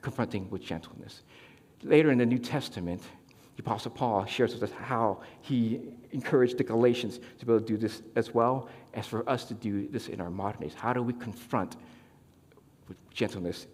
confronting 0.00 0.48
with 0.50 0.62
gentleness. 0.62 1.22
Later 1.82 2.10
in 2.10 2.18
the 2.18 2.26
New 2.26 2.38
Testament, 2.38 3.02
the 3.56 3.62
Apostle 3.62 3.90
Paul 3.90 4.24
shares 4.26 4.52
with 4.52 4.62
us 4.62 4.72
how 4.72 5.22
he 5.40 5.80
encouraged 6.12 6.58
the 6.58 6.64
Galatians 6.64 7.20
to 7.38 7.46
be 7.46 7.52
able 7.52 7.60
to 7.60 7.66
do 7.66 7.76
this 7.76 8.02
as 8.14 8.34
well 8.34 8.68
as 8.94 9.06
for 9.06 9.28
us 9.28 9.44
to 9.46 9.54
do 9.54 9.88
this 9.88 10.08
in 10.08 10.20
our 10.20 10.30
modern 10.30 10.60
days. 10.62 10.74
How 10.74 10.92
do 10.92 11.02
we 11.02 11.12
confront 11.12 11.76
with 12.88 12.96
gentleness 13.10 13.66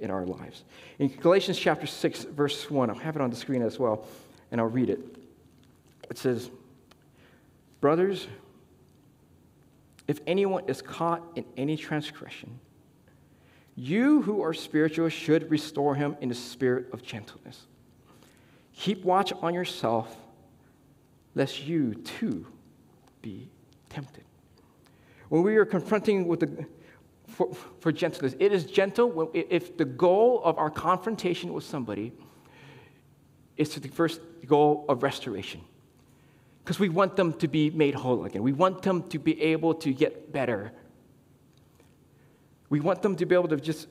in 0.00 0.10
our 0.10 0.26
lives. 0.26 0.64
In 0.98 1.08
Galatians 1.08 1.58
chapter 1.58 1.86
6, 1.86 2.24
verse 2.24 2.70
1, 2.70 2.90
I'll 2.90 2.96
have 2.96 3.16
it 3.16 3.22
on 3.22 3.30
the 3.30 3.36
screen 3.36 3.62
as 3.62 3.78
well, 3.78 4.06
and 4.50 4.60
I'll 4.60 4.66
read 4.66 4.90
it. 4.90 5.00
It 6.10 6.18
says, 6.18 6.50
Brothers, 7.80 8.28
if 10.08 10.20
anyone 10.26 10.64
is 10.68 10.82
caught 10.82 11.22
in 11.34 11.44
any 11.56 11.76
transgression, 11.76 12.58
you 13.76 14.22
who 14.22 14.42
are 14.42 14.54
spiritual 14.54 15.08
should 15.08 15.50
restore 15.50 15.94
him 15.94 16.16
in 16.20 16.28
the 16.28 16.34
spirit 16.34 16.86
of 16.92 17.02
gentleness. 17.02 17.66
Keep 18.72 19.04
watch 19.04 19.32
on 19.32 19.54
yourself, 19.54 20.16
lest 21.34 21.66
you 21.66 21.94
too 21.94 22.46
be 23.22 23.48
tempted. 23.88 24.24
When 25.28 25.42
we 25.42 25.56
are 25.56 25.64
confronting 25.64 26.26
with 26.26 26.40
the 26.40 26.66
for, 27.28 27.54
for 27.80 27.92
gentleness. 27.92 28.34
It 28.38 28.52
is 28.52 28.64
gentle 28.64 29.30
if 29.34 29.76
the 29.76 29.84
goal 29.84 30.40
of 30.44 30.58
our 30.58 30.70
confrontation 30.70 31.52
with 31.52 31.64
somebody 31.64 32.12
is 33.56 33.68
to 33.70 33.80
the 33.80 33.88
first 33.88 34.20
goal 34.46 34.84
of 34.88 35.02
restoration. 35.02 35.60
Because 36.64 36.78
we 36.78 36.88
want 36.88 37.16
them 37.16 37.32
to 37.34 37.48
be 37.48 37.70
made 37.70 37.94
whole 37.94 38.24
again. 38.24 38.42
We 38.42 38.52
want 38.52 38.82
them 38.82 39.02
to 39.08 39.18
be 39.18 39.40
able 39.40 39.74
to 39.74 39.92
get 39.92 40.32
better. 40.32 40.72
We 42.68 42.80
want 42.80 43.02
them 43.02 43.16
to 43.16 43.26
be 43.26 43.34
able 43.34 43.48
to 43.48 43.56
just 43.56 43.88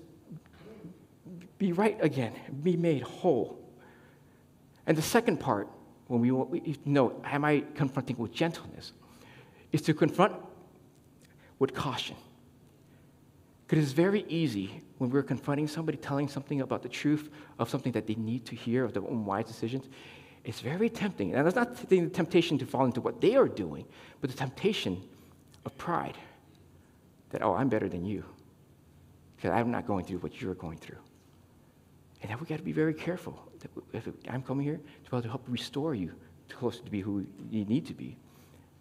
be 1.58 1.72
right 1.72 1.98
again, 2.02 2.34
be 2.64 2.76
made 2.76 3.02
whole. 3.04 3.60
And 4.86 4.98
the 4.98 5.02
second 5.02 5.40
part, 5.40 5.70
when 6.08 6.22
we, 6.22 6.78
know, 6.86 7.20
am 7.24 7.46
I 7.46 7.64
confronting 7.74 8.18
with 8.18 8.32
gentleness, 8.32 8.92
is 9.72 9.82
to 9.84 9.94
confront 9.94 10.34
with 11.58 11.74
caution. 11.74 12.16
Because 13.66 13.84
it's 13.84 13.94
very 13.94 14.26
easy 14.28 14.82
when 15.00 15.10
we're 15.10 15.24
confronting 15.24 15.68
somebody, 15.68 15.98
telling 15.98 16.28
something 16.28 16.62
about 16.62 16.84
the 16.84 16.90
truth 16.90 17.30
of 17.58 17.70
something 17.70 17.92
that 17.94 18.06
they 18.06 18.16
need 18.16 18.46
to 18.46 18.56
hear, 18.56 18.84
of 18.84 18.94
their 18.94 19.04
own 19.04 19.26
wise 19.26 19.46
decisions. 19.46 19.86
It's 20.44 20.60
very 20.60 20.90
tempting. 20.90 21.34
And 21.34 21.48
it's 21.48 21.56
not 21.56 21.90
the 21.90 22.08
temptation 22.10 22.60
to 22.60 22.66
fall 22.66 22.86
into 22.86 23.02
what 23.02 23.22
they 23.22 23.36
are 23.36 23.48
doing, 23.48 23.86
but 24.22 24.30
the 24.30 24.36
temptation 24.36 25.02
of 25.66 25.76
pride 25.78 26.18
that, 27.32 27.42
oh, 27.42 27.56
I'm 27.56 27.70
better 27.70 27.90
than 27.90 28.06
you 28.06 28.24
because 29.36 29.52
I'm 29.52 29.72
not 29.72 29.86
going 29.86 30.06
through 30.06 30.20
what 30.20 30.42
you're 30.42 30.56
going 30.56 30.78
through. 30.78 30.98
And 32.22 32.32
then 32.32 32.40
we 32.40 32.46
got 32.46 32.58
to 32.58 32.64
be 32.64 32.72
very 32.72 32.94
careful. 32.94 33.40
If 33.94 34.08
I'm 34.30 34.42
coming 34.42 34.66
here 34.66 34.78
to 34.78 34.82
be 35.12 35.18
able 35.18 35.22
to 35.22 35.30
help 35.30 35.44
restore 35.48 35.94
you 35.94 36.14
to 36.50 36.56
closer 36.56 36.82
to 36.82 36.92
be 36.92 37.02
who 37.02 37.26
you 37.52 37.66
need 37.66 37.86
to 37.88 37.94
be 37.94 38.18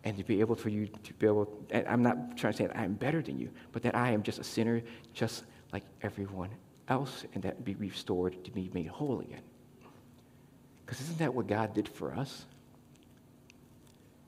and 0.04 0.16
to 0.16 0.24
be 0.24 0.40
able 0.40 0.54
for 0.54 0.68
you 0.68 0.86
to 0.86 1.14
be 1.14 1.26
able, 1.26 1.48
I'm 1.72 2.02
not 2.02 2.36
trying 2.36 2.52
to 2.52 2.56
say 2.56 2.66
that 2.66 2.76
I'm 2.76 2.94
better 2.94 3.22
than 3.22 3.38
you, 3.38 3.50
but 3.72 3.82
that 3.82 3.94
I 3.94 4.10
am 4.10 4.22
just 4.22 4.38
a 4.38 4.44
sinner 4.44 4.82
just 5.12 5.44
like 5.72 5.82
everyone 6.02 6.50
else, 6.88 7.24
and 7.34 7.42
that 7.42 7.64
be 7.64 7.74
restored 7.74 8.44
to 8.44 8.50
be 8.50 8.70
made 8.74 8.86
whole 8.86 9.20
again. 9.20 9.42
Because 10.84 11.00
isn't 11.00 11.18
that 11.18 11.34
what 11.34 11.46
God 11.46 11.74
did 11.74 11.88
for 11.88 12.14
us? 12.14 12.44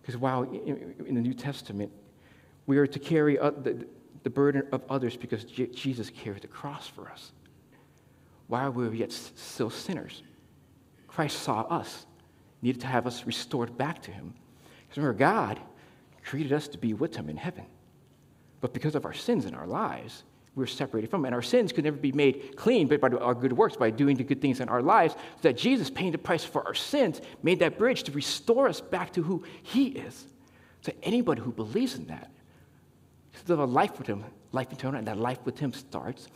Because 0.00 0.16
while 0.16 0.42
in, 0.42 0.94
in, 1.06 1.14
the 1.14 1.20
New 1.20 1.34
Testament, 1.34 1.90
we 2.66 2.78
are 2.78 2.86
to 2.86 2.98
carry 2.98 3.36
the, 3.36 3.86
the 4.26 4.30
burden 4.30 4.66
of 4.72 4.82
others 4.90 5.16
because 5.16 5.44
J- 5.44 5.68
Jesus 5.68 6.10
carried 6.10 6.42
the 6.42 6.48
cross 6.48 6.88
for 6.88 7.08
us. 7.08 7.30
While 8.48 8.72
we 8.72 8.88
were 8.88 8.92
yet 8.92 9.12
still 9.12 9.70
sinners, 9.70 10.24
Christ 11.06 11.38
saw 11.44 11.60
us, 11.60 12.06
needed 12.60 12.80
to 12.80 12.88
have 12.88 13.06
us 13.06 13.24
restored 13.24 13.78
back 13.78 14.02
to 14.02 14.10
Him 14.10 14.34
because 14.80 14.96
remember, 14.96 15.16
God 15.16 15.60
created 16.24 16.52
us 16.52 16.66
to 16.66 16.76
be 16.76 16.92
with 16.92 17.14
Him 17.14 17.28
in 17.28 17.36
heaven. 17.36 17.66
But 18.60 18.74
because 18.74 18.96
of 18.96 19.04
our 19.04 19.12
sins 19.12 19.44
in 19.44 19.54
our 19.54 19.68
lives, 19.68 20.24
we 20.56 20.64
are 20.64 20.66
separated 20.66 21.08
from 21.08 21.20
Him. 21.20 21.26
And 21.26 21.34
our 21.36 21.40
sins 21.40 21.70
could 21.70 21.84
never 21.84 21.96
be 21.96 22.10
made 22.10 22.56
clean 22.56 22.88
but 22.88 23.00
by 23.00 23.10
our 23.10 23.32
good 23.32 23.52
works, 23.52 23.76
by 23.76 23.90
doing 23.90 24.16
the 24.16 24.24
good 24.24 24.40
things 24.40 24.58
in 24.58 24.68
our 24.68 24.82
lives, 24.82 25.14
so 25.14 25.42
that 25.42 25.56
Jesus 25.56 25.88
paying 25.88 26.10
the 26.10 26.18
price 26.18 26.42
for 26.42 26.66
our 26.66 26.74
sins 26.74 27.20
made 27.44 27.60
that 27.60 27.78
bridge 27.78 28.02
to 28.02 28.10
restore 28.10 28.66
us 28.66 28.80
back 28.80 29.12
to 29.12 29.22
who 29.22 29.44
He 29.62 29.86
is. 29.86 30.26
So 30.80 30.90
anybody 31.04 31.42
who 31.42 31.52
believes 31.52 31.94
in 31.94 32.06
that 32.08 32.32
to 33.44 33.52
live 33.52 33.58
a 33.60 33.64
life 33.64 33.98
with 33.98 34.06
Him, 34.06 34.24
life 34.52 34.72
eternal, 34.72 34.98
and 34.98 35.06
that 35.06 35.18
life 35.18 35.38
with 35.44 35.58
Him 35.58 35.72
starts 35.72 36.28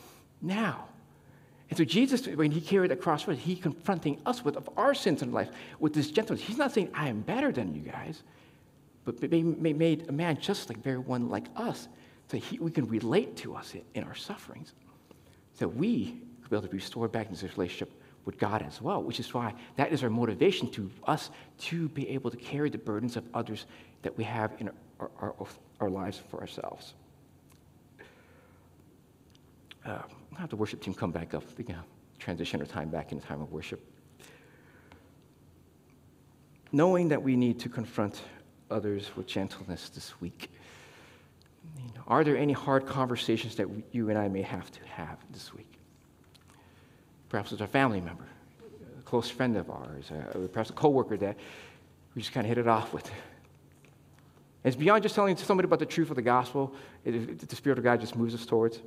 now. 0.42 0.86
And 1.70 1.78
so 1.78 1.84
Jesus, 1.84 2.26
when 2.26 2.50
he 2.50 2.60
carried 2.60 2.90
the 2.90 2.96
cross 2.96 3.22
for 3.22 3.30
us, 3.30 3.38
he 3.38 3.54
confronting 3.54 4.20
us 4.26 4.44
with 4.44 4.56
of 4.56 4.68
our 4.76 4.92
sins 4.92 5.22
and 5.22 5.32
life 5.32 5.50
with 5.78 5.94
this 5.94 6.10
gentleness. 6.10 6.44
He's 6.44 6.58
not 6.58 6.72
saying, 6.72 6.90
I 6.92 7.08
am 7.08 7.20
better 7.20 7.52
than 7.52 7.74
you 7.74 7.82
guys, 7.82 8.24
but 9.04 9.22
made 9.30 10.08
a 10.08 10.12
man 10.12 10.38
just 10.40 10.68
like 10.68 10.82
very 10.82 10.98
one 10.98 11.28
like 11.28 11.46
us, 11.54 11.88
so 12.28 12.36
he, 12.36 12.58
we 12.58 12.72
can 12.72 12.86
relate 12.86 13.36
to 13.38 13.54
us 13.54 13.74
in, 13.94 14.04
our 14.04 14.16
sufferings. 14.16 14.74
So 15.54 15.68
we 15.68 16.20
could 16.42 16.50
be 16.50 16.56
able 16.56 16.62
to 16.62 16.68
be 16.68 16.78
restored 16.78 17.12
back 17.12 17.28
into 17.28 17.40
this 17.42 17.56
relationship 17.56 17.92
with 18.24 18.36
God 18.36 18.62
as 18.62 18.82
well, 18.82 19.02
which 19.02 19.20
is 19.20 19.32
why 19.32 19.54
that 19.76 19.92
is 19.92 20.02
our 20.02 20.10
motivation 20.10 20.70
to 20.72 20.90
us 21.06 21.30
to 21.58 21.88
be 21.90 22.08
able 22.10 22.30
to 22.30 22.36
carry 22.36 22.68
the 22.68 22.78
burdens 22.78 23.16
of 23.16 23.24
others 23.32 23.66
that 24.02 24.16
we 24.18 24.24
have 24.24 24.52
in 24.58 24.68
our, 24.98 25.10
our, 25.20 25.34
our 25.38 25.46
lives 25.88 26.20
for 26.30 26.40
ourselves. 26.40 26.94
Uh, 29.86 30.02
I'll 30.32 30.38
have 30.38 30.50
the 30.50 30.56
worship 30.56 30.82
team 30.82 30.92
come 30.92 31.10
back 31.10 31.32
up. 31.32 31.44
We 31.56 31.64
can 31.64 31.76
transition 32.18 32.60
our 32.60 32.66
time 32.66 32.90
back 32.90 33.12
into 33.12 33.26
time 33.26 33.40
of 33.40 33.50
worship. 33.50 33.80
Knowing 36.72 37.08
that 37.08 37.22
we 37.22 37.34
need 37.36 37.58
to 37.60 37.68
confront 37.68 38.22
others 38.70 39.10
with 39.16 39.26
gentleness 39.26 39.88
this 39.88 40.20
week. 40.20 40.50
You 41.76 41.84
know, 41.94 42.02
are 42.06 42.24
there 42.24 42.36
any 42.36 42.52
hard 42.52 42.86
conversations 42.86 43.56
that 43.56 43.66
you 43.92 44.10
and 44.10 44.18
I 44.18 44.28
may 44.28 44.42
have 44.42 44.70
to 44.72 44.84
have 44.86 45.18
this 45.30 45.52
week? 45.54 45.78
Perhaps 47.28 47.52
with 47.52 47.60
a 47.60 47.66
family 47.66 48.00
member, 48.00 48.26
a 48.98 49.02
close 49.02 49.30
friend 49.30 49.56
of 49.56 49.70
ours, 49.70 50.10
or 50.10 50.48
perhaps 50.48 50.70
a 50.70 50.74
coworker 50.74 51.16
that 51.16 51.36
we 52.14 52.22
just 52.22 52.32
kind 52.32 52.44
of 52.44 52.48
hit 52.48 52.58
it 52.58 52.68
off 52.68 52.92
with. 52.92 53.10
It's 54.62 54.76
beyond 54.76 55.02
just 55.02 55.14
telling 55.14 55.36
somebody 55.36 55.66
about 55.66 55.78
the 55.78 55.86
truth 55.86 56.10
of 56.10 56.16
the 56.16 56.22
gospel. 56.22 56.74
The 57.04 57.56
Spirit 57.56 57.78
of 57.78 57.84
God 57.84 58.00
just 58.00 58.14
moves 58.14 58.34
us 58.34 58.44
towards. 58.44 58.80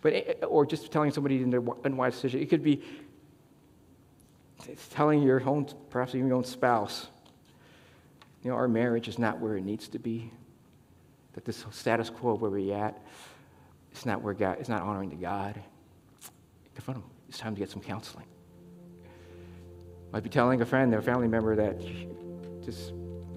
But, 0.00 0.44
or 0.44 0.64
just 0.64 0.90
telling 0.90 1.10
somebody 1.10 1.42
in 1.42 1.50
their 1.50 1.62
unwise 1.84 2.14
decision. 2.14 2.40
It 2.40 2.46
could 2.46 2.62
be 2.62 2.82
telling 4.90 5.22
your 5.22 5.46
own, 5.46 5.66
perhaps 5.90 6.14
even 6.14 6.28
your 6.28 6.36
own 6.36 6.44
spouse, 6.44 7.08
you 8.42 8.50
know, 8.50 8.56
our 8.56 8.68
marriage 8.68 9.08
is 9.08 9.18
not 9.18 9.40
where 9.40 9.56
it 9.56 9.64
needs 9.64 9.88
to 9.88 9.98
be. 9.98 10.30
That 11.32 11.44
this 11.44 11.64
status 11.70 12.10
quo 12.10 12.34
where 12.34 12.50
we're 12.50 12.76
at, 12.76 13.00
it's 13.90 14.06
not 14.06 14.22
where 14.22 14.34
God, 14.34 14.58
it's 14.60 14.68
not 14.68 14.82
honoring 14.82 15.10
to 15.10 15.16
God. 15.16 15.60
Confront 16.74 17.00
them. 17.00 17.10
It's 17.28 17.38
time 17.38 17.54
to 17.54 17.58
get 17.58 17.70
some 17.70 17.80
counseling. 17.80 18.26
Might 20.12 20.22
be 20.22 20.28
telling 20.28 20.60
a 20.60 20.66
friend 20.66 20.94
or 20.94 20.98
a 20.98 21.02
family 21.02 21.28
member 21.28 21.56
that 21.56 21.80
just 22.64 22.92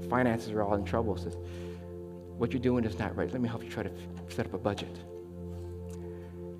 finances 0.09 0.51
are 0.51 0.63
all 0.63 0.75
in 0.75 0.85
trouble. 0.85 1.17
Says, 1.17 1.37
what 2.37 2.51
you're 2.51 2.61
doing 2.61 2.83
is 2.85 2.97
not 2.99 3.15
right. 3.15 3.31
Let 3.31 3.41
me 3.41 3.49
help 3.49 3.63
you 3.63 3.69
try 3.69 3.83
to 3.83 3.91
set 4.29 4.45
up 4.45 4.53
a 4.53 4.57
budget. 4.57 4.95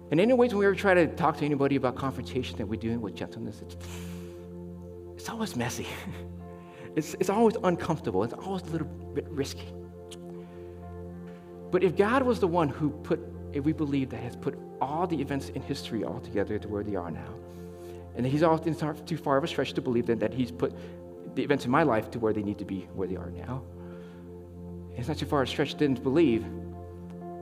And 0.10 0.20
anyways, 0.20 0.52
when 0.52 0.60
we 0.60 0.66
ever 0.66 0.76
try 0.76 0.94
to 0.94 1.08
talk 1.08 1.38
to 1.38 1.46
anybody 1.46 1.76
about 1.76 1.96
confrontation 1.96 2.58
that 2.58 2.66
we're 2.66 2.80
doing 2.80 3.02
with 3.02 3.16
gentleness, 3.16 3.62
it's, 3.62 3.76
it's 5.16 5.30
always 5.30 5.56
messy. 5.56 5.88
It's, 6.96 7.14
it's 7.20 7.30
always 7.30 7.56
uncomfortable. 7.64 8.24
It's 8.24 8.34
always 8.34 8.64
a 8.64 8.72
little 8.72 8.88
bit 8.88 9.28
risky. 9.30 9.68
But 11.70 11.84
if 11.84 11.96
God 11.96 12.24
was 12.24 12.40
the 12.40 12.48
one 12.48 12.70
who 12.70 12.90
put, 12.90 13.20
if 13.54 13.64
we 13.64 13.72
believe 13.72 14.10
that 14.10 14.20
has 14.22 14.36
put 14.36 14.58
all 14.82 15.06
the 15.06 15.22
events 15.22 15.50
in 15.50 15.62
history 15.62 16.04
all 16.04 16.20
together 16.20 16.58
to 16.58 16.68
where 16.68 16.84
they 16.84 16.96
are 16.96 17.12
now, 17.12 17.36
and 18.16 18.26
He's 18.26 18.42
often 18.42 18.76
too 19.06 19.18
far 19.18 19.38
of 19.38 19.44
a 19.44 19.48
stretch 19.48 19.74
to 19.74 19.82
believe 19.82 20.08
that, 20.08 20.20
that 20.22 20.34
He's 20.34 20.50
put 20.50 20.74
the 21.38 21.44
events 21.44 21.64
in 21.66 21.72
my 21.72 21.84
life 21.84 22.12
to 22.12 22.20
where 22.20 22.34
they 22.34 22.44
need 22.44 22.58
to 22.58 22.66
be 22.66 22.88
where 22.94 23.08
they 23.08 23.16
are 23.16 23.30
now. 23.30 23.64
It's 24.98 25.08
not 25.08 25.18
too 25.18 25.28
far 25.28 25.44
a 25.44 25.48
stretch 25.48 25.76
to 25.76 25.90
believe 25.90 26.44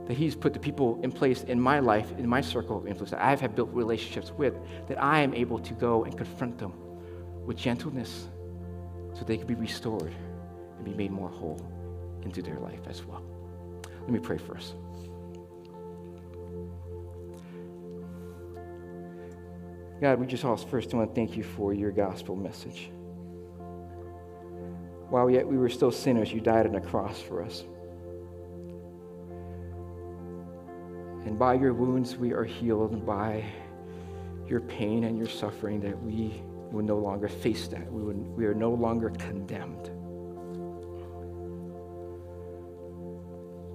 that 0.06 0.16
He's 0.16 0.36
put 0.36 0.52
the 0.52 0.60
people 0.60 1.00
in 1.02 1.10
place 1.10 1.42
in 1.44 1.60
my 1.60 1.80
life, 1.80 2.12
in 2.16 2.28
my 2.28 2.42
circle 2.42 2.76
of 2.76 2.86
influence, 2.86 3.10
that 3.10 3.22
I 3.22 3.34
have 3.34 3.56
built 3.56 3.70
relationships 3.72 4.30
with, 4.30 4.54
that 4.86 5.02
I 5.02 5.20
am 5.20 5.34
able 5.34 5.58
to 5.58 5.74
go 5.74 6.04
and 6.04 6.16
confront 6.16 6.58
them 6.58 6.74
with 7.44 7.56
gentleness 7.56 8.28
so 9.14 9.24
they 9.24 9.38
can 9.38 9.46
be 9.46 9.54
restored 9.54 10.14
and 10.76 10.84
be 10.84 10.92
made 10.92 11.10
more 11.10 11.30
whole 11.30 11.60
into 12.22 12.42
their 12.42 12.58
life 12.58 12.80
as 12.88 13.04
well. 13.04 13.22
Let 14.02 14.10
me 14.10 14.20
pray 14.20 14.38
for 14.38 14.56
us. 14.56 14.74
God, 20.02 20.20
we 20.20 20.26
just 20.26 20.44
also 20.44 20.66
first 20.66 20.92
want 20.92 21.08
to 21.08 21.14
thank 21.14 21.36
you 21.36 21.42
for 21.42 21.72
your 21.72 21.90
gospel 21.90 22.36
message. 22.36 22.90
While 25.08 25.30
yet 25.30 25.46
we 25.46 25.56
were 25.56 25.68
still 25.68 25.92
sinners, 25.92 26.32
you 26.32 26.40
died 26.40 26.66
on 26.66 26.74
a 26.74 26.80
cross 26.80 27.20
for 27.20 27.42
us. 27.42 27.64
And 31.24 31.38
by 31.38 31.54
your 31.54 31.72
wounds 31.72 32.16
we 32.16 32.32
are 32.32 32.44
healed, 32.44 32.92
and 32.92 33.04
by 33.04 33.44
your 34.48 34.60
pain 34.60 35.04
and 35.04 35.18
your 35.18 35.28
suffering 35.28 35.80
that 35.80 36.00
we 36.02 36.42
will 36.70 36.84
no 36.84 36.98
longer 36.98 37.28
face 37.28 37.68
that. 37.68 37.92
We, 37.92 38.02
would, 38.02 38.16
we 38.36 38.46
are 38.46 38.54
no 38.54 38.70
longer 38.70 39.10
condemned. 39.10 39.90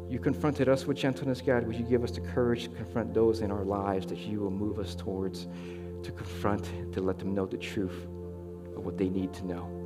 You 0.10 0.20
confronted 0.20 0.68
us 0.68 0.86
with 0.86 0.98
gentleness, 0.98 1.42
God. 1.42 1.66
Would 1.66 1.78
you 1.78 1.86
give 1.86 2.04
us 2.04 2.12
the 2.12 2.22
courage 2.22 2.64
to 2.64 2.70
confront 2.70 3.14
those 3.14 3.40
in 3.40 3.52
our 3.52 3.64
lives 3.64 4.06
that 4.08 4.18
you 4.18 4.40
will 4.42 4.52
move 4.52 4.78
us 4.80 4.94
towards 4.94 5.48
to 6.04 6.12
confront, 6.12 6.66
to 6.94 7.02
let 7.02 7.20
them 7.20 7.34
know 7.34 7.46
the 7.46 7.58
truth 7.58 8.08
of 8.76 8.86
what 8.86 8.98
they 8.98 9.08
need 9.08 9.34
to 9.34 9.46
know? 9.46 9.81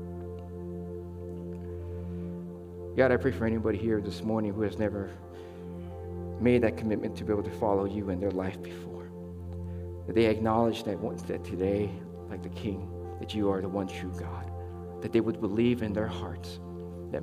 God, 2.96 3.12
I 3.12 3.18
pray 3.18 3.34
for 3.34 3.46
anybody 3.46 3.78
here 3.78 4.00
this 4.00 4.24
morning 4.24 4.54
who 4.54 4.62
has 4.62 4.80
never 4.80 5.10
made 6.40 6.64
that 6.64 6.78
commitment 6.78 7.14
to 7.18 7.26
be 7.26 7.34
able 7.34 7.44
to 7.44 7.52
follow 7.52 7.84
you 7.84 8.10
in 8.10 8.22
their 8.22 8.32
life 8.32 8.62
before. 8.64 9.10
That 10.08 10.16
they 10.16 10.28
acknowledge 10.28 10.86
that, 10.86 11.02
that 11.28 11.44
today, 11.44 11.92
like 12.30 12.42
the 12.42 12.50
King, 12.50 12.90
that 13.20 13.36
you 13.36 13.50
are 13.52 13.60
the 13.60 13.68
one 13.68 13.88
true 13.88 14.14
God. 14.18 14.50
That 15.02 15.12
they 15.12 15.20
would 15.20 15.42
believe 15.42 15.82
in 15.82 15.92
their 15.92 16.08
hearts 16.08 16.62
that, 17.12 17.22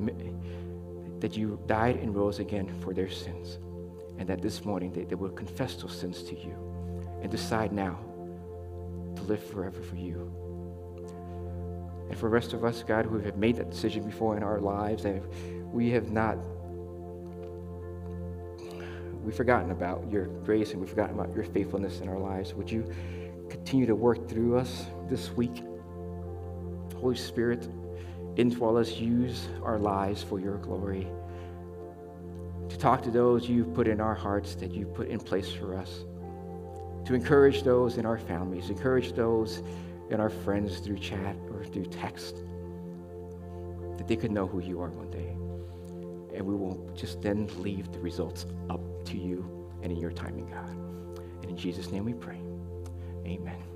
that 1.20 1.38
you 1.38 1.58
died 1.64 1.96
and 1.96 2.14
rose 2.14 2.38
again 2.38 2.70
for 2.82 2.92
their 2.92 3.10
sins. 3.10 3.58
And 4.18 4.28
that 4.28 4.42
this 4.42 4.66
morning 4.66 4.92
they, 4.92 5.04
they 5.04 5.14
will 5.14 5.30
confess 5.30 5.76
those 5.76 5.96
sins 5.98 6.22
to 6.24 6.38
you 6.38 6.54
and 7.22 7.30
decide 7.30 7.72
now 7.72 7.98
to 9.16 9.22
live 9.22 9.42
forever 9.42 9.80
for 9.80 9.96
you. 9.96 10.30
And 12.10 12.18
for 12.18 12.26
the 12.26 12.34
rest 12.34 12.52
of 12.52 12.62
us, 12.62 12.82
God, 12.82 13.06
who 13.06 13.18
have 13.20 13.38
made 13.38 13.56
that 13.56 13.70
decision 13.70 14.04
before 14.04 14.36
in 14.36 14.42
our 14.42 14.60
lives, 14.60 15.04
that 15.04 15.22
we 15.72 15.90
have 15.90 16.10
not 16.10 16.36
we've 19.22 19.34
forgotten 19.34 19.70
about 19.70 20.04
your 20.10 20.26
grace 20.44 20.72
and 20.72 20.80
we've 20.80 20.90
forgotten 20.90 21.18
about 21.18 21.34
your 21.34 21.44
faithfulness 21.44 22.00
in 22.00 22.08
our 22.08 22.18
lives. 22.18 22.54
Would 22.54 22.70
you 22.70 22.92
continue 23.48 23.86
to 23.86 23.94
work 23.94 24.28
through 24.28 24.58
us 24.58 24.86
this 25.08 25.30
week? 25.30 25.62
Holy 26.96 27.16
Spirit, 27.16 27.68
indwell 28.36 28.80
us, 28.80 28.92
use 28.92 29.48
our 29.62 29.78
lives 29.78 30.22
for 30.22 30.40
your 30.40 30.58
glory. 30.58 31.06
To 32.68 32.78
talk 32.78 33.02
to 33.02 33.10
those 33.10 33.48
you've 33.48 33.74
put 33.74 33.86
in 33.86 34.00
our 34.00 34.14
hearts 34.14 34.54
that 34.56 34.72
you've 34.72 34.94
put 34.94 35.08
in 35.08 35.18
place 35.18 35.52
for 35.52 35.76
us. 35.76 36.04
To 37.06 37.14
encourage 37.14 37.62
those 37.62 37.98
in 37.98 38.06
our 38.06 38.18
families, 38.18 38.70
encourage 38.70 39.12
those 39.12 39.62
in 40.10 40.20
our 40.20 40.30
friends 40.30 40.78
through 40.78 40.98
chat 40.98 41.36
or 41.50 41.64
through 41.64 41.86
text, 41.86 42.36
that 43.98 44.06
they 44.06 44.16
could 44.16 44.30
know 44.30 44.46
who 44.46 44.60
you 44.60 44.80
are 44.80 44.90
one 44.90 45.10
day. 45.10 45.31
And 46.34 46.46
we 46.46 46.54
will 46.54 46.90
just 46.94 47.20
then 47.22 47.48
leave 47.58 47.92
the 47.92 47.98
results 48.00 48.46
up 48.70 48.80
to 49.06 49.16
you 49.16 49.68
and 49.82 49.92
in 49.92 49.98
your 49.98 50.12
timing, 50.12 50.46
God. 50.46 50.76
And 51.42 51.50
in 51.50 51.56
Jesus' 51.56 51.90
name 51.90 52.04
we 52.04 52.14
pray. 52.14 52.40
Amen. 53.26 53.71